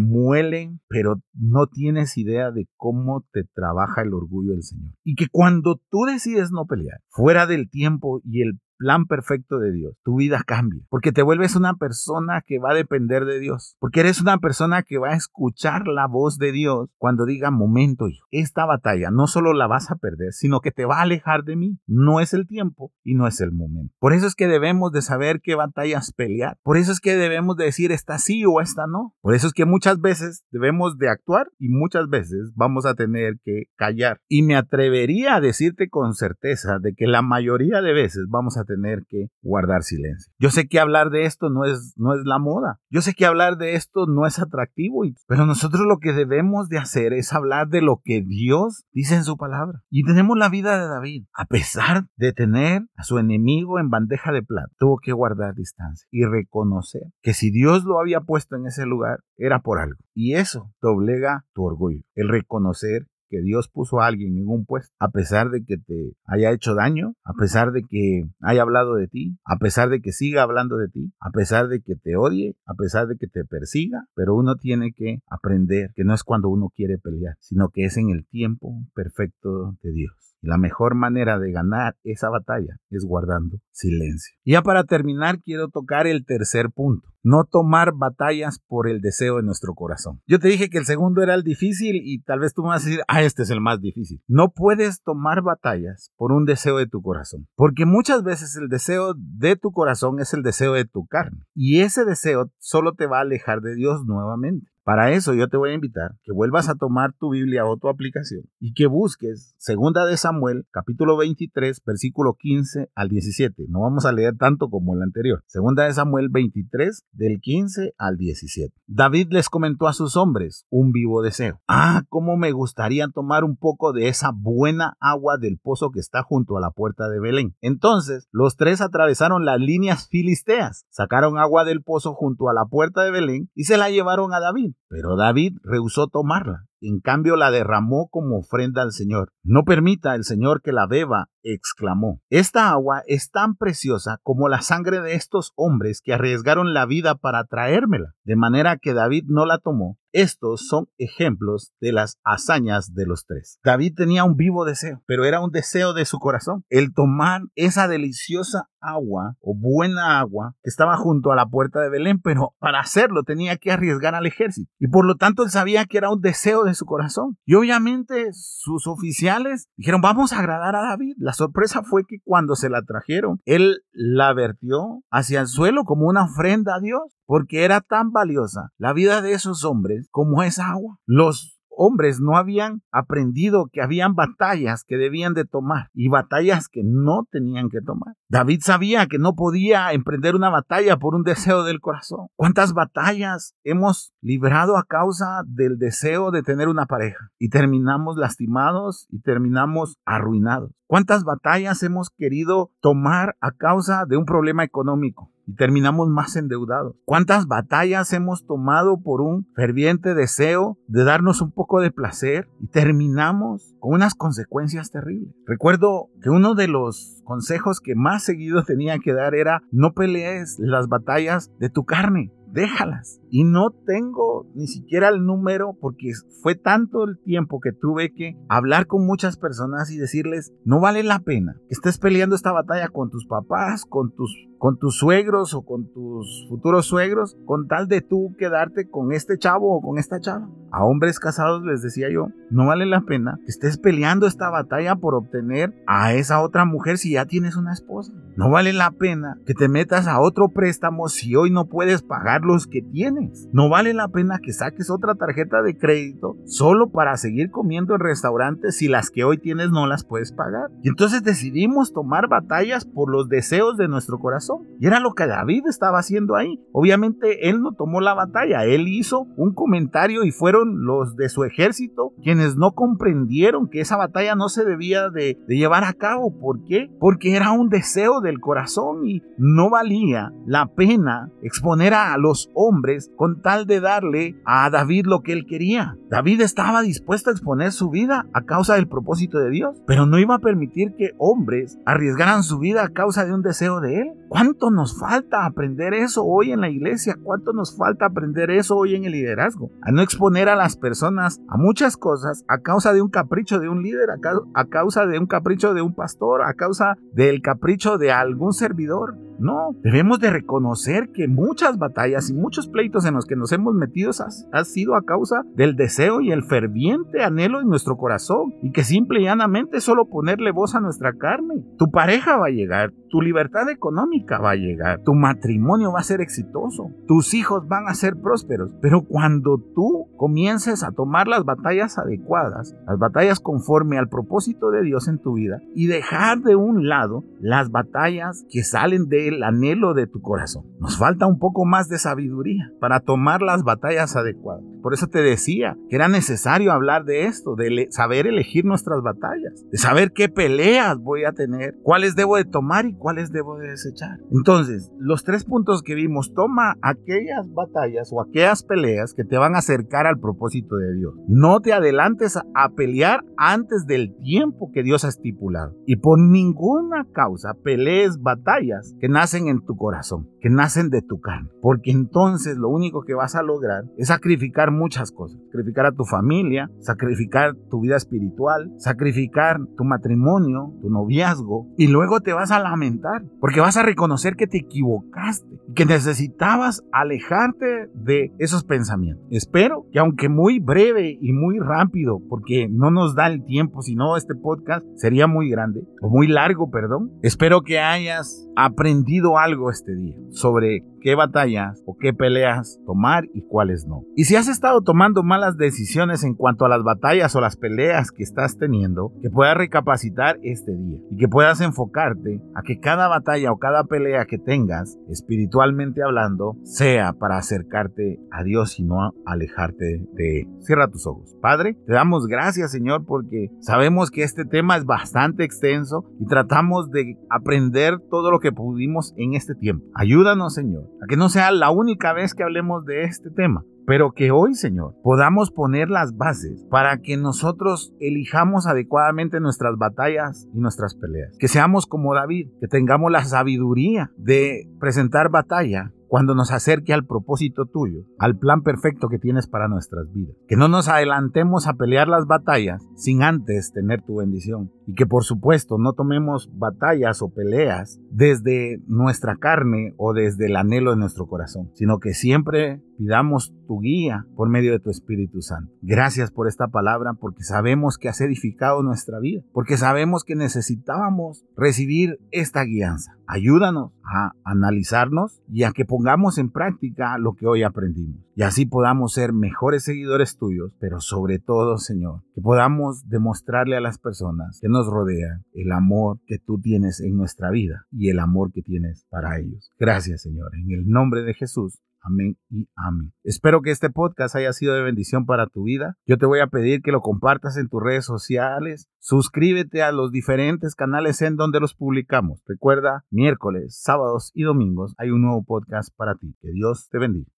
muele, 0.00 0.78
pero 0.88 1.22
no 1.34 1.66
tienes 1.66 2.16
idea 2.16 2.50
de 2.50 2.68
cómo 2.76 3.26
te 3.32 3.44
trabaja 3.44 4.02
el 4.02 4.14
orgullo 4.14 4.52
del 4.52 4.62
Señor. 4.62 4.92
Y 5.04 5.14
que 5.14 5.28
cuando 5.30 5.80
tú 5.90 6.04
decides 6.06 6.50
no 6.50 6.66
pelear, 6.66 7.00
fuera 7.08 7.46
del 7.46 7.68
tiempo 7.68 8.20
y 8.24 8.42
el 8.42 8.58
plan 8.76 9.06
perfecto 9.06 9.58
de 9.58 9.72
Dios, 9.72 9.96
tu 10.04 10.16
vida 10.16 10.42
cambia, 10.46 10.82
porque 10.88 11.12
te 11.12 11.22
vuelves 11.22 11.56
una 11.56 11.74
persona 11.74 12.42
que 12.46 12.58
va 12.58 12.72
a 12.72 12.74
depender 12.74 13.24
de 13.24 13.40
Dios, 13.40 13.76
porque 13.78 14.00
eres 14.00 14.20
una 14.20 14.38
persona 14.38 14.82
que 14.82 14.98
va 14.98 15.10
a 15.10 15.16
escuchar 15.16 15.86
la 15.86 16.06
voz 16.06 16.38
de 16.38 16.52
Dios 16.52 16.90
cuando 16.98 17.24
diga, 17.24 17.50
momento, 17.50 18.08
hijo, 18.08 18.26
esta 18.30 18.66
batalla 18.66 19.10
no 19.10 19.26
solo 19.26 19.52
la 19.52 19.66
vas 19.66 19.90
a 19.90 19.96
perder, 19.96 20.32
sino 20.32 20.60
que 20.60 20.70
te 20.70 20.84
va 20.84 20.98
a 20.98 21.02
alejar 21.02 21.44
de 21.44 21.56
mí. 21.56 21.78
No 21.86 22.20
es 22.20 22.34
el 22.34 22.46
tiempo 22.46 22.92
y 23.02 23.14
no 23.14 23.26
es 23.26 23.40
el 23.40 23.52
momento. 23.52 23.94
Por 23.98 24.12
eso 24.12 24.26
es 24.26 24.34
que 24.34 24.48
debemos 24.48 24.92
de 24.92 25.02
saber 25.02 25.40
qué 25.42 25.54
batallas 25.54 26.12
pelear. 26.12 26.58
Por 26.62 26.76
eso 26.76 26.92
es 26.92 27.00
que 27.00 27.16
debemos 27.16 27.56
de 27.56 27.64
decir 27.64 27.92
esta 27.92 28.18
sí 28.18 28.44
o 28.44 28.60
esta 28.60 28.86
no. 28.86 29.14
Por 29.20 29.34
eso 29.34 29.46
es 29.46 29.52
que 29.52 29.64
muchas 29.64 30.00
veces 30.00 30.44
debemos 30.50 30.98
de 30.98 31.08
actuar 31.08 31.48
y 31.58 31.68
muchas 31.68 32.08
veces 32.08 32.52
vamos 32.54 32.86
a 32.86 32.94
tener 32.94 33.38
que 33.44 33.64
callar. 33.76 34.20
Y 34.28 34.42
me 34.42 34.56
atrevería 34.56 35.36
a 35.36 35.40
decirte 35.40 35.88
con 35.88 36.14
certeza 36.14 36.78
de 36.78 36.94
que 36.94 37.06
la 37.06 37.22
mayoría 37.22 37.80
de 37.80 37.92
veces 37.92 38.26
vamos 38.28 38.56
a 38.56 38.63
tener 38.64 39.04
que 39.08 39.28
guardar 39.42 39.82
silencio. 39.82 40.32
Yo 40.38 40.50
sé 40.50 40.68
que 40.68 40.80
hablar 40.80 41.10
de 41.10 41.24
esto 41.24 41.50
no 41.50 41.64
es, 41.64 41.94
no 41.96 42.14
es 42.14 42.20
la 42.24 42.38
moda. 42.38 42.80
Yo 42.90 43.00
sé 43.00 43.14
que 43.14 43.26
hablar 43.26 43.56
de 43.56 43.74
esto 43.74 44.06
no 44.06 44.26
es 44.26 44.38
atractivo, 44.38 45.02
pero 45.26 45.46
nosotros 45.46 45.82
lo 45.86 45.98
que 45.98 46.12
debemos 46.12 46.68
de 46.68 46.78
hacer 46.78 47.12
es 47.12 47.32
hablar 47.32 47.68
de 47.68 47.82
lo 47.82 48.00
que 48.04 48.22
Dios 48.22 48.84
dice 48.92 49.14
en 49.14 49.24
su 49.24 49.36
palabra. 49.36 49.82
Y 49.90 50.04
tenemos 50.04 50.36
la 50.38 50.48
vida 50.48 50.80
de 50.80 50.88
David. 50.88 51.26
A 51.32 51.46
pesar 51.46 52.06
de 52.16 52.32
tener 52.32 52.82
a 52.96 53.04
su 53.04 53.18
enemigo 53.18 53.78
en 53.78 53.90
bandeja 53.90 54.32
de 54.32 54.42
plata, 54.42 54.72
tuvo 54.78 54.98
que 54.98 55.12
guardar 55.12 55.54
distancia 55.54 56.06
y 56.10 56.24
reconocer 56.24 57.02
que 57.22 57.34
si 57.34 57.50
Dios 57.50 57.84
lo 57.84 58.00
había 58.00 58.20
puesto 58.20 58.56
en 58.56 58.66
ese 58.66 58.86
lugar, 58.86 59.20
era 59.36 59.60
por 59.60 59.78
algo. 59.78 59.98
Y 60.14 60.34
eso 60.34 60.72
doblega 60.80 61.44
tu 61.52 61.64
orgullo. 61.64 62.02
El 62.14 62.28
reconocer 62.28 63.06
que 63.28 63.40
Dios 63.40 63.68
puso 63.68 64.00
a 64.00 64.06
alguien 64.06 64.36
en 64.38 64.48
un 64.48 64.64
puesto, 64.64 64.94
a 64.98 65.10
pesar 65.10 65.50
de 65.50 65.64
que 65.64 65.78
te 65.78 66.12
haya 66.24 66.52
hecho 66.52 66.74
daño, 66.74 67.14
a 67.24 67.34
pesar 67.34 67.72
de 67.72 67.82
que 67.82 68.24
haya 68.40 68.62
hablado 68.62 68.94
de 68.94 69.08
ti, 69.08 69.38
a 69.44 69.56
pesar 69.56 69.88
de 69.88 70.00
que 70.00 70.12
siga 70.12 70.42
hablando 70.42 70.76
de 70.76 70.88
ti, 70.88 71.12
a 71.20 71.30
pesar 71.30 71.68
de 71.68 71.80
que 71.80 71.96
te 71.96 72.16
odie, 72.16 72.56
a 72.66 72.74
pesar 72.74 73.06
de 73.06 73.16
que 73.16 73.26
te 73.26 73.44
persiga, 73.44 74.06
pero 74.14 74.34
uno 74.34 74.56
tiene 74.56 74.92
que 74.92 75.22
aprender 75.28 75.92
que 75.94 76.04
no 76.04 76.14
es 76.14 76.24
cuando 76.24 76.48
uno 76.48 76.70
quiere 76.74 76.98
pelear, 76.98 77.36
sino 77.40 77.68
que 77.68 77.84
es 77.84 77.96
en 77.96 78.10
el 78.10 78.26
tiempo 78.26 78.84
perfecto 78.94 79.76
de 79.82 79.92
Dios. 79.92 80.36
Y 80.42 80.48
la 80.48 80.58
mejor 80.58 80.94
manera 80.94 81.38
de 81.38 81.52
ganar 81.52 81.96
esa 82.04 82.28
batalla 82.28 82.78
es 82.90 83.04
guardando 83.04 83.60
silencio. 83.72 84.36
Y 84.44 84.52
ya 84.52 84.62
para 84.62 84.84
terminar, 84.84 85.40
quiero 85.40 85.68
tocar 85.68 86.06
el 86.06 86.26
tercer 86.26 86.70
punto 86.70 87.13
no 87.24 87.44
tomar 87.44 87.92
batallas 87.96 88.60
por 88.68 88.88
el 88.88 89.00
deseo 89.00 89.36
de 89.36 89.42
nuestro 89.42 89.74
corazón. 89.74 90.20
Yo 90.26 90.38
te 90.38 90.48
dije 90.48 90.70
que 90.70 90.78
el 90.78 90.84
segundo 90.84 91.22
era 91.22 91.34
el 91.34 91.42
difícil 91.42 91.96
y 92.04 92.22
tal 92.22 92.40
vez 92.40 92.54
tú 92.54 92.62
me 92.62 92.68
vas 92.68 92.82
a 92.82 92.86
decir, 92.86 93.02
ah, 93.08 93.22
este 93.22 93.42
es 93.42 93.50
el 93.50 93.60
más 93.60 93.80
difícil. 93.80 94.22
No 94.28 94.52
puedes 94.52 95.02
tomar 95.02 95.42
batallas 95.42 96.12
por 96.16 96.30
un 96.30 96.44
deseo 96.44 96.76
de 96.76 96.86
tu 96.86 97.02
corazón, 97.02 97.48
porque 97.56 97.86
muchas 97.86 98.22
veces 98.22 98.56
el 98.56 98.68
deseo 98.68 99.14
de 99.16 99.56
tu 99.56 99.72
corazón 99.72 100.20
es 100.20 100.34
el 100.34 100.42
deseo 100.42 100.74
de 100.74 100.84
tu 100.84 101.06
carne 101.06 101.44
y 101.54 101.80
ese 101.80 102.04
deseo 102.04 102.50
solo 102.58 102.92
te 102.92 103.06
va 103.06 103.18
a 103.18 103.22
alejar 103.22 103.60
de 103.60 103.74
Dios 103.74 104.04
nuevamente. 104.04 104.73
Para 104.84 105.12
eso 105.12 105.32
yo 105.32 105.48
te 105.48 105.56
voy 105.56 105.70
a 105.70 105.74
invitar 105.74 106.16
que 106.24 106.32
vuelvas 106.32 106.68
a 106.68 106.74
tomar 106.74 107.14
tu 107.14 107.30
Biblia 107.30 107.64
o 107.64 107.78
tu 107.78 107.88
aplicación 107.88 108.42
y 108.60 108.74
que 108.74 108.86
busques 108.86 109.54
Segunda 109.56 110.04
de 110.04 110.18
Samuel, 110.18 110.66
capítulo 110.70 111.16
23, 111.16 111.80
versículo 111.86 112.36
15 112.38 112.90
al 112.94 113.08
17. 113.08 113.64
No 113.70 113.80
vamos 113.80 114.04
a 114.04 114.12
leer 114.12 114.36
tanto 114.36 114.68
como 114.68 114.94
el 114.94 115.00
anterior. 115.00 115.42
Segunda 115.46 115.84
de 115.84 115.94
Samuel 115.94 116.28
23, 116.28 117.06
del 117.12 117.40
15 117.40 117.94
al 117.96 118.18
17. 118.18 118.74
David 118.86 119.28
les 119.30 119.48
comentó 119.48 119.88
a 119.88 119.94
sus 119.94 120.18
hombres 120.18 120.66
un 120.68 120.92
vivo 120.92 121.22
deseo. 121.22 121.62
Ah, 121.66 122.02
cómo 122.10 122.36
me 122.36 122.52
gustaría 122.52 123.08
tomar 123.08 123.42
un 123.42 123.56
poco 123.56 123.94
de 123.94 124.08
esa 124.08 124.32
buena 124.34 124.98
agua 125.00 125.38
del 125.38 125.56
pozo 125.56 125.92
que 125.92 126.00
está 126.00 126.22
junto 126.22 126.58
a 126.58 126.60
la 126.60 126.72
puerta 126.72 127.08
de 127.08 127.20
Belén. 127.20 127.56
Entonces, 127.62 128.28
los 128.32 128.56
tres 128.56 128.82
atravesaron 128.82 129.46
las 129.46 129.60
líneas 129.60 130.08
filisteas, 130.08 130.84
sacaron 130.90 131.38
agua 131.38 131.64
del 131.64 131.82
pozo 131.82 132.12
junto 132.12 132.50
a 132.50 132.52
la 132.52 132.66
puerta 132.66 133.02
de 133.02 133.10
Belén 133.10 133.48
y 133.54 133.64
se 133.64 133.78
la 133.78 133.88
llevaron 133.88 134.34
a 134.34 134.40
David. 134.40 134.73
Pero 134.88 135.16
David 135.16 135.58
rehusó 135.62 136.08
tomarla. 136.08 136.66
En 136.80 137.00
cambio 137.00 137.36
la 137.36 137.50
derramó 137.50 138.08
como 138.10 138.38
ofrenda 138.38 138.82
al 138.82 138.92
Señor. 138.92 139.30
No 139.42 139.64
permita 139.64 140.14
el 140.14 140.24
Señor 140.24 140.62
que 140.62 140.72
la 140.72 140.86
beba 140.86 141.28
exclamó, 141.44 142.20
Esta 142.30 142.70
agua 142.70 143.02
es 143.06 143.30
tan 143.30 143.54
preciosa 143.54 144.18
como 144.22 144.48
la 144.48 144.62
sangre 144.62 145.00
de 145.00 145.14
estos 145.14 145.52
hombres 145.54 146.00
que 146.02 146.14
arriesgaron 146.14 146.74
la 146.74 146.86
vida 146.86 147.14
para 147.14 147.44
traérmela. 147.44 148.14
De 148.24 148.36
manera 148.36 148.78
que 148.78 148.94
David 148.94 149.24
no 149.28 149.46
la 149.46 149.58
tomó 149.58 149.98
estos 150.14 150.68
son 150.68 150.86
ejemplos 150.96 151.72
de 151.80 151.90
las 151.90 152.20
hazañas 152.22 152.94
de 152.94 153.04
los 153.04 153.26
tres. 153.26 153.58
David 153.64 153.94
tenía 153.96 154.22
un 154.22 154.36
vivo 154.36 154.64
deseo, 154.64 155.02
pero 155.06 155.24
era 155.24 155.40
un 155.40 155.50
deseo 155.50 155.92
de 155.92 156.04
su 156.04 156.20
corazón, 156.20 156.64
el 156.70 156.94
tomar 156.94 157.42
esa 157.56 157.88
deliciosa 157.88 158.68
agua 158.80 159.34
o 159.40 159.56
buena 159.56 160.20
agua 160.20 160.54
que 160.62 160.70
estaba 160.70 160.96
junto 160.96 161.32
a 161.32 161.36
la 161.36 161.46
puerta 161.46 161.80
de 161.80 161.90
Belén, 161.90 162.20
pero 162.20 162.54
para 162.60 162.78
hacerlo 162.78 163.24
tenía 163.24 163.56
que 163.56 163.72
arriesgar 163.72 164.14
al 164.14 164.26
ejército. 164.26 164.70
Y 164.78 164.86
por 164.86 165.04
lo 165.04 165.16
tanto 165.16 165.42
él 165.42 165.50
sabía 165.50 165.84
que 165.84 165.98
era 165.98 166.10
un 166.10 166.20
deseo 166.20 166.62
de 166.62 166.74
su 166.74 166.86
corazón. 166.86 167.36
Y 167.44 167.54
obviamente 167.54 168.28
sus 168.34 168.86
oficiales 168.86 169.66
dijeron, 169.76 170.00
vamos 170.00 170.32
a 170.32 170.38
agradar 170.38 170.76
a 170.76 170.82
David. 170.82 171.14
Sorpresa 171.34 171.82
fue 171.82 172.04
que 172.06 172.16
cuando 172.24 172.56
se 172.56 172.70
la 172.70 172.82
trajeron, 172.82 173.40
él 173.44 173.82
la 173.92 174.32
vertió 174.32 175.02
hacia 175.10 175.40
el 175.40 175.46
suelo 175.46 175.84
como 175.84 176.06
una 176.06 176.24
ofrenda 176.24 176.76
a 176.76 176.80
Dios 176.80 177.02
porque 177.26 177.64
era 177.64 177.80
tan 177.80 178.10
valiosa 178.10 178.70
la 178.78 178.92
vida 178.92 179.22
de 179.22 179.32
esos 179.32 179.64
hombres 179.64 180.08
como 180.10 180.42
esa 180.42 180.70
agua. 180.70 180.98
Los 181.06 181.53
hombres 181.76 182.20
no 182.20 182.36
habían 182.36 182.82
aprendido 182.90 183.68
que 183.72 183.82
habían 183.82 184.14
batallas 184.14 184.84
que 184.84 184.96
debían 184.96 185.34
de 185.34 185.44
tomar 185.44 185.88
y 185.92 186.08
batallas 186.08 186.68
que 186.68 186.82
no 186.84 187.26
tenían 187.30 187.68
que 187.68 187.80
tomar. 187.80 188.14
David 188.28 188.60
sabía 188.62 189.06
que 189.06 189.18
no 189.18 189.34
podía 189.34 189.92
emprender 189.92 190.34
una 190.34 190.50
batalla 190.50 190.96
por 190.96 191.14
un 191.14 191.22
deseo 191.22 191.64
del 191.64 191.80
corazón. 191.80 192.28
¿Cuántas 192.36 192.72
batallas 192.72 193.54
hemos 193.64 194.12
librado 194.20 194.76
a 194.76 194.84
causa 194.84 195.42
del 195.46 195.78
deseo 195.78 196.30
de 196.30 196.42
tener 196.42 196.68
una 196.68 196.86
pareja 196.86 197.30
y 197.38 197.48
terminamos 197.48 198.16
lastimados 198.16 199.06
y 199.10 199.20
terminamos 199.20 199.96
arruinados? 200.04 200.72
¿Cuántas 200.86 201.24
batallas 201.24 201.82
hemos 201.82 202.10
querido 202.10 202.70
tomar 202.80 203.36
a 203.40 203.52
causa 203.52 204.04
de 204.06 204.16
un 204.16 204.24
problema 204.24 204.64
económico? 204.64 205.33
Y 205.46 205.54
terminamos 205.54 206.08
más 206.08 206.36
endeudados. 206.36 206.96
¿Cuántas 207.04 207.46
batallas 207.46 208.12
hemos 208.12 208.46
tomado 208.46 209.00
por 209.02 209.20
un 209.20 209.46
ferviente 209.54 210.14
deseo 210.14 210.78
de 210.86 211.04
darnos 211.04 211.40
un 211.40 211.52
poco 211.52 211.80
de 211.80 211.90
placer 211.90 212.48
y 212.60 212.68
terminamos 212.68 213.74
con 213.78 213.94
unas 213.94 214.14
consecuencias 214.14 214.90
terribles? 214.90 215.34
Recuerdo 215.46 216.10
que 216.22 216.30
uno 216.30 216.54
de 216.54 216.68
los 216.68 217.22
consejos 217.24 217.80
que 217.80 217.94
más 217.94 218.22
seguido 218.24 218.62
tenía 218.66 218.98
que 218.98 219.12
dar 219.12 219.34
era 219.34 219.62
no 219.70 219.92
pelees 219.92 220.56
las 220.58 220.88
batallas 220.88 221.50
de 221.58 221.70
tu 221.70 221.84
carne, 221.84 222.32
déjalas. 222.54 223.20
Y 223.30 223.44
no 223.44 223.70
tengo 223.70 224.46
ni 224.54 224.66
siquiera 224.68 225.08
el 225.08 225.24
número 225.26 225.76
porque 225.80 226.12
fue 226.42 226.54
tanto 226.54 227.04
el 227.04 227.18
tiempo 227.18 227.60
que 227.60 227.72
tuve 227.72 228.14
que 228.14 228.38
hablar 228.48 228.86
con 228.86 229.04
muchas 229.04 229.36
personas 229.36 229.90
y 229.90 229.98
decirles, 229.98 230.54
no 230.64 230.80
vale 230.80 231.02
la 231.02 231.18
pena 231.18 231.56
que 231.68 231.74
estés 231.74 231.98
peleando 231.98 232.36
esta 232.36 232.52
batalla 232.52 232.88
con 232.88 233.10
tus 233.10 233.26
papás, 233.26 233.84
con 233.84 234.14
tus 234.14 234.32
con 234.64 234.78
tus 234.78 234.96
suegros 234.96 235.52
o 235.52 235.60
con 235.60 235.92
tus 235.92 236.46
futuros 236.48 236.86
suegros, 236.86 237.36
con 237.44 237.68
tal 237.68 237.86
de 237.86 238.00
tú 238.00 238.34
quedarte 238.38 238.88
con 238.88 239.12
este 239.12 239.36
chavo 239.36 239.76
o 239.76 239.82
con 239.82 239.98
esta 239.98 240.20
chava. 240.20 240.48
A 240.70 240.84
hombres 240.84 241.20
casados 241.20 241.62
les 241.64 241.82
decía 241.82 242.08
yo, 242.10 242.28
no 242.50 242.64
vale 242.64 242.86
la 242.86 243.02
pena 243.02 243.38
que 243.44 243.50
estés 243.50 243.76
peleando 243.76 244.26
esta 244.26 244.48
batalla 244.48 244.96
por 244.96 245.14
obtener 245.16 245.74
a 245.86 246.14
esa 246.14 246.40
otra 246.40 246.64
mujer 246.64 246.96
si 246.96 247.12
ya 247.12 247.26
tienes 247.26 247.56
una 247.56 247.74
esposa. 247.74 248.14
No 248.36 248.48
vale 248.48 248.72
la 248.72 248.90
pena 248.90 249.38
que 249.44 249.52
te 249.52 249.68
metas 249.68 250.06
a 250.06 250.18
otro 250.18 250.48
préstamo 250.48 251.08
si 251.08 251.36
hoy 251.36 251.50
no 251.50 251.66
puedes 251.66 252.02
pagar 252.02 252.40
los 252.44 252.66
que 252.66 252.82
tienes. 252.82 253.48
No 253.52 253.68
vale 253.68 253.94
la 253.94 254.08
pena 254.08 254.38
que 254.42 254.52
saques 254.52 254.90
otra 254.90 255.14
tarjeta 255.14 255.62
de 255.62 255.76
crédito 255.76 256.36
solo 256.46 256.90
para 256.90 257.16
seguir 257.16 257.50
comiendo 257.50 257.94
en 257.94 258.00
restaurantes 258.00 258.76
si 258.76 258.88
las 258.88 259.10
que 259.10 259.24
hoy 259.24 259.38
tienes 259.38 259.70
no 259.70 259.86
las 259.86 260.04
puedes 260.04 260.32
pagar. 260.32 260.70
Y 260.82 260.88
entonces 260.88 261.22
decidimos 261.22 261.92
tomar 261.92 262.28
batallas 262.28 262.84
por 262.84 263.10
los 263.10 263.28
deseos 263.28 263.76
de 263.76 263.88
nuestro 263.88 264.18
corazón 264.18 264.66
y 264.80 264.86
era 264.86 265.00
lo 265.00 265.14
que 265.14 265.26
David 265.26 265.64
estaba 265.68 265.98
haciendo 265.98 266.36
ahí. 266.36 266.60
Obviamente 266.72 267.48
él 267.48 267.60
no 267.60 267.72
tomó 267.72 268.00
la 268.00 268.14
batalla, 268.14 268.64
él 268.64 268.88
hizo 268.88 269.26
un 269.36 269.54
comentario 269.54 270.24
y 270.24 270.30
fueron 270.30 270.84
los 270.84 271.16
de 271.16 271.28
su 271.28 271.44
ejército 271.44 272.12
quienes 272.22 272.56
no 272.56 272.72
comprendieron 272.72 273.68
que 273.68 273.80
esa 273.80 273.96
batalla 273.96 274.34
no 274.34 274.48
se 274.48 274.64
debía 274.64 275.10
de, 275.10 275.38
llevar 275.48 275.84
a 275.84 275.92
cabo. 275.92 276.38
¿Por 276.38 276.64
qué? 276.64 276.90
Porque 276.98 277.36
era 277.36 277.52
un 277.52 277.68
deseo 277.68 278.20
del 278.20 278.40
corazón 278.40 279.06
y 279.06 279.22
no 279.38 279.70
valía 279.70 280.32
la 280.46 280.66
pena 280.66 281.30
exponer 281.42 281.94
a 281.94 282.16
los 282.18 282.33
hombres 282.54 283.10
con 283.16 283.40
tal 283.40 283.66
de 283.66 283.80
darle 283.80 284.36
a 284.44 284.68
David 284.70 285.06
lo 285.06 285.22
que 285.22 285.32
él 285.32 285.46
quería. 285.46 285.96
David 286.10 286.40
estaba 286.40 286.82
dispuesto 286.82 287.30
a 287.30 287.32
exponer 287.32 287.72
su 287.72 287.90
vida 287.90 288.26
a 288.32 288.42
causa 288.42 288.74
del 288.74 288.88
propósito 288.88 289.38
de 289.38 289.50
Dios, 289.50 289.82
pero 289.86 290.06
no 290.06 290.18
iba 290.18 290.36
a 290.36 290.40
permitir 290.40 290.94
que 290.96 291.10
hombres 291.18 291.78
arriesgaran 291.86 292.42
su 292.42 292.58
vida 292.58 292.84
a 292.84 292.90
causa 292.90 293.24
de 293.24 293.32
un 293.32 293.42
deseo 293.42 293.80
de 293.80 294.00
él. 294.00 294.12
¿Cuánto 294.28 294.70
nos 294.70 294.98
falta 294.98 295.46
aprender 295.46 295.94
eso 295.94 296.24
hoy 296.24 296.52
en 296.52 296.60
la 296.60 296.68
iglesia? 296.68 297.16
¿Cuánto 297.22 297.52
nos 297.52 297.76
falta 297.76 298.06
aprender 298.06 298.50
eso 298.50 298.76
hoy 298.76 298.94
en 298.94 299.04
el 299.04 299.12
liderazgo? 299.12 299.70
A 299.82 299.92
no 299.92 300.02
exponer 300.02 300.48
a 300.48 300.56
las 300.56 300.76
personas 300.76 301.40
a 301.48 301.56
muchas 301.56 301.96
cosas 301.96 302.44
a 302.48 302.58
causa 302.58 302.92
de 302.92 303.02
un 303.02 303.08
capricho 303.08 303.58
de 303.60 303.68
un 303.68 303.82
líder, 303.82 304.08
a, 304.10 304.64
causa 304.66 305.06
de 305.06 305.18
un 305.18 305.26
capricho 305.26 305.74
de 305.74 305.82
un 305.82 305.94
pastor, 305.94 306.42
a 306.42 306.54
causa 306.54 306.96
del 307.12 307.42
capricho 307.42 307.98
de 307.98 308.12
algún 308.12 308.52
servidor. 308.52 309.16
No, 309.38 309.74
debemos 309.82 310.20
de 310.20 310.30
reconocer 310.30 311.10
que 311.10 311.26
muchas 311.26 311.76
batallas 311.76 312.23
y 312.30 312.34
muchos 312.34 312.68
pleitos 312.68 313.04
en 313.06 313.14
los 313.14 313.26
que 313.26 313.36
nos 313.36 313.52
hemos 313.52 313.74
metido 313.74 314.10
ha 314.52 314.64
sido 314.64 314.96
a 314.96 315.04
causa 315.04 315.42
del 315.54 315.76
deseo 315.76 316.20
y 316.20 316.32
el 316.32 316.44
ferviente 316.44 317.22
anhelo 317.22 317.60
en 317.60 317.68
nuestro 317.68 317.96
corazón 317.96 318.54
y 318.62 318.72
que 318.72 318.84
simple 318.84 319.20
y 319.20 319.24
llanamente 319.24 319.80
solo 319.80 320.08
ponerle 320.08 320.52
voz 320.52 320.74
a 320.74 320.80
nuestra 320.80 321.12
carne. 321.14 321.64
Tu 321.78 321.90
pareja 321.90 322.36
va 322.36 322.46
a 322.46 322.50
llegar, 322.50 322.92
tu 323.08 323.20
libertad 323.20 323.68
económica 323.70 324.38
va 324.38 324.52
a 324.52 324.56
llegar, 324.56 325.02
tu 325.04 325.14
matrimonio 325.14 325.92
va 325.92 326.00
a 326.00 326.04
ser 326.04 326.20
exitoso, 326.20 326.90
tus 327.06 327.34
hijos 327.34 327.66
van 327.68 327.88
a 327.88 327.94
ser 327.94 328.16
prósperos, 328.16 328.74
pero 328.80 329.02
cuando 329.02 329.58
tú 329.74 330.08
comiences 330.16 330.82
a 330.82 330.92
tomar 330.92 331.28
las 331.28 331.44
batallas 331.44 331.98
adecuadas, 331.98 332.74
las 332.86 332.98
batallas 332.98 333.40
conforme 333.40 333.98
al 333.98 334.08
propósito 334.08 334.70
de 334.70 334.82
Dios 334.82 335.08
en 335.08 335.18
tu 335.18 335.34
vida 335.34 335.60
y 335.74 335.86
dejar 335.86 336.40
de 336.40 336.56
un 336.56 336.88
lado 336.88 337.24
las 337.40 337.70
batallas 337.70 338.44
que 338.50 338.62
salen 338.62 339.08
de 339.08 339.28
el 339.28 339.42
anhelo 339.42 339.94
de 339.94 340.06
tu 340.06 340.20
corazón. 340.20 340.64
Nos 340.80 340.98
falta 340.98 341.26
un 341.26 341.38
poco 341.38 341.64
más 341.64 341.88
de 341.88 341.98
sabiduría 342.04 342.70
para 342.80 343.00
tomar 343.00 343.42
las 343.42 343.64
batallas 343.64 344.14
adecuadas. 344.16 344.64
Por 344.82 344.92
eso 344.92 345.06
te 345.06 345.22
decía 345.22 345.76
que 345.88 345.96
era 345.96 346.08
necesario 346.08 346.70
hablar 346.70 347.04
de 347.04 347.24
esto, 347.24 347.56
de 347.56 347.88
saber 347.90 348.26
elegir 348.26 348.64
nuestras 348.64 349.02
batallas, 349.02 349.64
de 349.70 349.78
saber 349.78 350.12
qué 350.12 350.28
peleas 350.28 350.98
voy 350.98 351.24
a 351.24 351.32
tener, 351.32 351.74
cuáles 351.82 352.16
debo 352.16 352.36
de 352.36 352.44
tomar 352.44 352.86
y 352.86 352.94
cuáles 352.94 353.32
debo 353.32 353.56
de 353.56 353.70
desechar. 353.70 354.18
Entonces, 354.30 354.92
los 354.98 355.24
tres 355.24 355.44
puntos 355.44 355.82
que 355.82 355.94
vimos, 355.94 356.34
toma 356.34 356.76
aquellas 356.82 357.50
batallas 357.52 358.10
o 358.12 358.20
aquellas 358.20 358.62
peleas 358.62 359.14
que 359.14 359.24
te 359.24 359.38
van 359.38 359.54
a 359.54 359.58
acercar 359.58 360.06
al 360.06 360.20
propósito 360.20 360.76
de 360.76 360.94
Dios. 360.94 361.14
No 361.28 361.60
te 361.60 361.72
adelantes 361.72 362.36
a 362.36 362.68
pelear 362.76 363.24
antes 363.38 363.86
del 363.86 364.14
tiempo 364.22 364.70
que 364.72 364.82
Dios 364.82 365.04
ha 365.04 365.08
estipulado. 365.08 365.74
Y 365.86 365.96
por 365.96 366.18
ninguna 366.20 367.06
causa 367.12 367.54
pelees 367.54 368.20
batallas 368.20 368.94
que 369.00 369.08
nacen 369.08 369.48
en 369.48 369.64
tu 369.64 369.76
corazón, 369.76 370.28
que 370.40 370.50
nacen 370.50 370.90
de 370.90 371.00
tu 371.00 371.20
carne. 371.20 371.48
Porque 371.62 371.90
entonces 371.94 372.56
lo 372.56 372.68
único 372.68 373.02
que 373.02 373.14
vas 373.14 373.34
a 373.34 373.42
lograr 373.42 373.84
es 373.96 374.08
sacrificar 374.08 374.70
muchas 374.70 375.12
cosas. 375.12 375.40
Sacrificar 375.46 375.86
a 375.86 375.92
tu 375.92 376.04
familia, 376.04 376.70
sacrificar 376.80 377.54
tu 377.70 377.80
vida 377.80 377.96
espiritual, 377.96 378.72
sacrificar 378.78 379.60
tu 379.76 379.84
matrimonio, 379.84 380.74
tu 380.82 380.90
noviazgo. 380.90 381.68
Y 381.78 381.86
luego 381.86 382.20
te 382.20 382.32
vas 382.32 382.50
a 382.50 382.60
lamentar. 382.60 383.24
Porque 383.40 383.60
vas 383.60 383.76
a 383.76 383.82
reconocer 383.82 384.36
que 384.36 384.46
te 384.46 384.58
equivocaste. 384.58 385.46
Que 385.74 385.86
necesitabas 385.86 386.82
alejarte 386.92 387.88
de 387.94 388.32
esos 388.38 388.64
pensamientos. 388.64 389.24
Espero 389.30 389.86
que 389.92 389.98
aunque 389.98 390.28
muy 390.28 390.58
breve 390.58 391.18
y 391.20 391.32
muy 391.32 391.58
rápido, 391.58 392.20
porque 392.28 392.68
no 392.68 392.90
nos 392.90 393.14
da 393.14 393.26
el 393.26 393.44
tiempo, 393.44 393.82
si 393.82 393.94
no 393.94 394.16
este 394.16 394.34
podcast 394.34 394.84
sería 394.96 395.26
muy 395.26 395.50
grande, 395.50 395.82
o 396.00 396.08
muy 396.08 396.28
largo, 396.28 396.70
perdón. 396.70 397.12
Espero 397.22 397.62
que 397.62 397.78
hayas 397.78 398.48
aprendido 398.56 399.38
algo 399.38 399.70
este 399.70 399.94
día 399.94 400.16
sobre 400.30 400.84
qué 401.04 401.14
batallas 401.14 401.82
o 401.84 401.98
qué 402.00 402.14
peleas 402.14 402.80
tomar 402.86 403.26
y 403.34 403.42
cuáles 403.42 403.86
no. 403.86 404.04
Y 404.16 404.24
si 404.24 404.36
has 404.36 404.48
estado 404.48 404.80
tomando 404.80 405.22
malas 405.22 405.58
decisiones 405.58 406.24
en 406.24 406.34
cuanto 406.34 406.64
a 406.64 406.68
las 406.70 406.82
batallas 406.82 407.36
o 407.36 407.42
las 407.42 407.58
peleas 407.58 408.10
que 408.10 408.22
estás 408.22 408.56
teniendo, 408.56 409.12
que 409.20 409.28
puedas 409.28 409.54
recapacitar 409.54 410.38
este 410.42 410.74
día 410.74 411.00
y 411.10 411.16
que 411.18 411.28
puedas 411.28 411.60
enfocarte 411.60 412.40
a 412.54 412.62
que 412.62 412.80
cada 412.80 413.06
batalla 413.06 413.52
o 413.52 413.58
cada 413.58 413.84
pelea 413.84 414.24
que 414.24 414.38
tengas, 414.38 414.98
espiritualmente 415.10 416.02
hablando, 416.02 416.56
sea 416.62 417.12
para 417.12 417.36
acercarte 417.36 418.18
a 418.30 418.42
Dios 418.42 418.80
y 418.80 418.84
no 418.84 419.12
alejarte 419.26 420.06
de 420.14 420.40
Él. 420.40 420.48
Cierra 420.60 420.88
tus 420.88 421.06
ojos. 421.06 421.36
Padre, 421.42 421.76
te 421.86 421.92
damos 421.92 422.26
gracias 422.26 422.72
Señor 422.72 423.04
porque 423.04 423.50
sabemos 423.60 424.10
que 424.10 424.22
este 424.22 424.46
tema 424.46 424.78
es 424.78 424.86
bastante 424.86 425.44
extenso 425.44 426.06
y 426.18 426.24
tratamos 426.24 426.90
de 426.90 427.18
aprender 427.28 427.98
todo 428.10 428.30
lo 428.30 428.40
que 428.40 428.52
pudimos 428.52 429.12
en 429.18 429.34
este 429.34 429.54
tiempo. 429.54 429.84
Ayúdanos 429.94 430.54
Señor 430.54 430.93
a 431.04 431.06
que 431.06 431.16
no 431.16 431.28
sea 431.28 431.50
la 431.50 431.70
única 431.70 432.12
vez 432.12 432.34
que 432.34 432.42
hablemos 432.42 432.84
de 432.84 433.04
este 433.04 433.30
tema, 433.30 433.64
pero 433.86 434.12
que 434.12 434.30
hoy, 434.30 434.54
Señor, 434.54 434.94
podamos 435.02 435.50
poner 435.50 435.90
las 435.90 436.16
bases 436.16 436.64
para 436.70 436.98
que 436.98 437.16
nosotros 437.16 437.92
elijamos 438.00 438.66
adecuadamente 438.66 439.40
nuestras 439.40 439.76
batallas 439.76 440.48
y 440.54 440.58
nuestras 440.58 440.94
peleas. 440.94 441.36
Que 441.38 441.48
seamos 441.48 441.86
como 441.86 442.14
David, 442.14 442.48
que 442.60 442.68
tengamos 442.68 443.12
la 443.12 443.24
sabiduría 443.24 444.10
de 444.16 444.68
presentar 444.80 445.30
batalla 445.30 445.92
cuando 446.14 446.36
nos 446.36 446.52
acerque 446.52 446.92
al 446.94 447.06
propósito 447.06 447.66
tuyo, 447.66 448.04
al 448.20 448.38
plan 448.38 448.62
perfecto 448.62 449.08
que 449.08 449.18
tienes 449.18 449.48
para 449.48 449.66
nuestras 449.66 450.12
vidas. 450.12 450.36
Que 450.46 450.56
no 450.56 450.68
nos 450.68 450.88
adelantemos 450.88 451.66
a 451.66 451.74
pelear 451.74 452.06
las 452.06 452.26
batallas 452.26 452.82
sin 452.94 453.24
antes 453.24 453.72
tener 453.72 454.02
tu 454.02 454.18
bendición. 454.18 454.70
Y 454.86 454.94
que 454.94 455.06
por 455.06 455.24
supuesto 455.24 455.78
no 455.78 455.92
tomemos 455.92 456.50
batallas 456.52 457.22
o 457.22 457.30
peleas 457.30 458.00
desde 458.10 458.82
nuestra 458.86 459.36
carne 459.36 459.94
o 459.96 460.12
desde 460.12 460.46
el 460.46 460.56
anhelo 460.56 460.90
de 460.90 460.98
nuestro 460.98 461.26
corazón, 461.26 461.70
sino 461.74 461.98
que 461.98 462.12
siempre 462.12 462.82
pidamos 462.98 463.52
tu 463.66 463.80
guía 463.80 464.26
por 464.36 464.48
medio 464.48 464.72
de 464.72 464.80
tu 464.80 464.90
Espíritu 464.90 465.40
Santo. 465.40 465.72
Gracias 465.82 466.30
por 466.30 466.48
esta 466.48 466.68
palabra 466.68 467.14
porque 467.14 467.42
sabemos 467.42 467.98
que 467.98 468.08
has 468.08 468.20
edificado 468.20 468.82
nuestra 468.82 469.18
vida, 469.20 469.42
porque 469.52 469.76
sabemos 469.76 470.24
que 470.24 470.36
necesitábamos 470.36 471.44
recibir 471.56 472.18
esta 472.30 472.64
guianza. 472.64 473.16
Ayúdanos 473.26 473.92
a 474.04 474.32
analizarnos 474.44 475.42
y 475.48 475.64
a 475.64 475.72
que 475.72 475.84
pongamos 475.84 476.38
en 476.38 476.50
práctica 476.50 477.18
lo 477.18 477.34
que 477.34 477.46
hoy 477.46 477.62
aprendimos. 477.62 478.23
Y 478.36 478.42
así 478.42 478.66
podamos 478.66 479.12
ser 479.12 479.32
mejores 479.32 479.84
seguidores 479.84 480.36
tuyos, 480.36 480.72
pero 480.80 481.00
sobre 481.00 481.38
todo, 481.38 481.78
Señor, 481.78 482.22
que 482.34 482.40
podamos 482.40 483.08
demostrarle 483.08 483.76
a 483.76 483.80
las 483.80 483.98
personas 483.98 484.58
que 484.60 484.68
nos 484.68 484.88
rodean 484.88 485.44
el 485.52 485.70
amor 485.70 486.18
que 486.26 486.38
tú 486.38 486.60
tienes 486.60 487.00
en 487.00 487.16
nuestra 487.16 487.50
vida 487.50 487.86
y 487.92 488.08
el 488.08 488.18
amor 488.18 488.52
que 488.52 488.62
tienes 488.62 489.06
para 489.08 489.38
ellos. 489.38 489.70
Gracias, 489.78 490.22
Señor. 490.22 490.50
En 490.56 490.72
el 490.72 490.88
nombre 490.88 491.22
de 491.22 491.34
Jesús. 491.34 491.80
Amén 492.06 492.36
y 492.50 492.68
amén. 492.76 493.14
Espero 493.22 493.62
que 493.62 493.70
este 493.70 493.88
podcast 493.88 494.36
haya 494.36 494.52
sido 494.52 494.74
de 494.74 494.82
bendición 494.82 495.24
para 495.24 495.46
tu 495.46 495.62
vida. 495.62 495.96
Yo 496.04 496.18
te 496.18 496.26
voy 496.26 496.40
a 496.40 496.48
pedir 496.48 496.82
que 496.82 496.92
lo 496.92 497.00
compartas 497.00 497.56
en 497.56 497.68
tus 497.68 497.82
redes 497.82 498.04
sociales. 498.04 498.90
Suscríbete 498.98 499.82
a 499.82 499.90
los 499.90 500.12
diferentes 500.12 500.74
canales 500.74 501.22
en 501.22 501.36
donde 501.36 501.60
los 501.60 501.74
publicamos. 501.74 502.42
Recuerda, 502.46 503.06
miércoles, 503.10 503.80
sábados 503.80 504.32
y 504.34 504.42
domingos 504.42 504.94
hay 504.98 505.10
un 505.10 505.22
nuevo 505.22 505.44
podcast 505.44 505.96
para 505.96 506.16
ti. 506.16 506.36
Que 506.42 506.50
Dios 506.50 506.88
te 506.90 506.98
bendiga. 506.98 507.30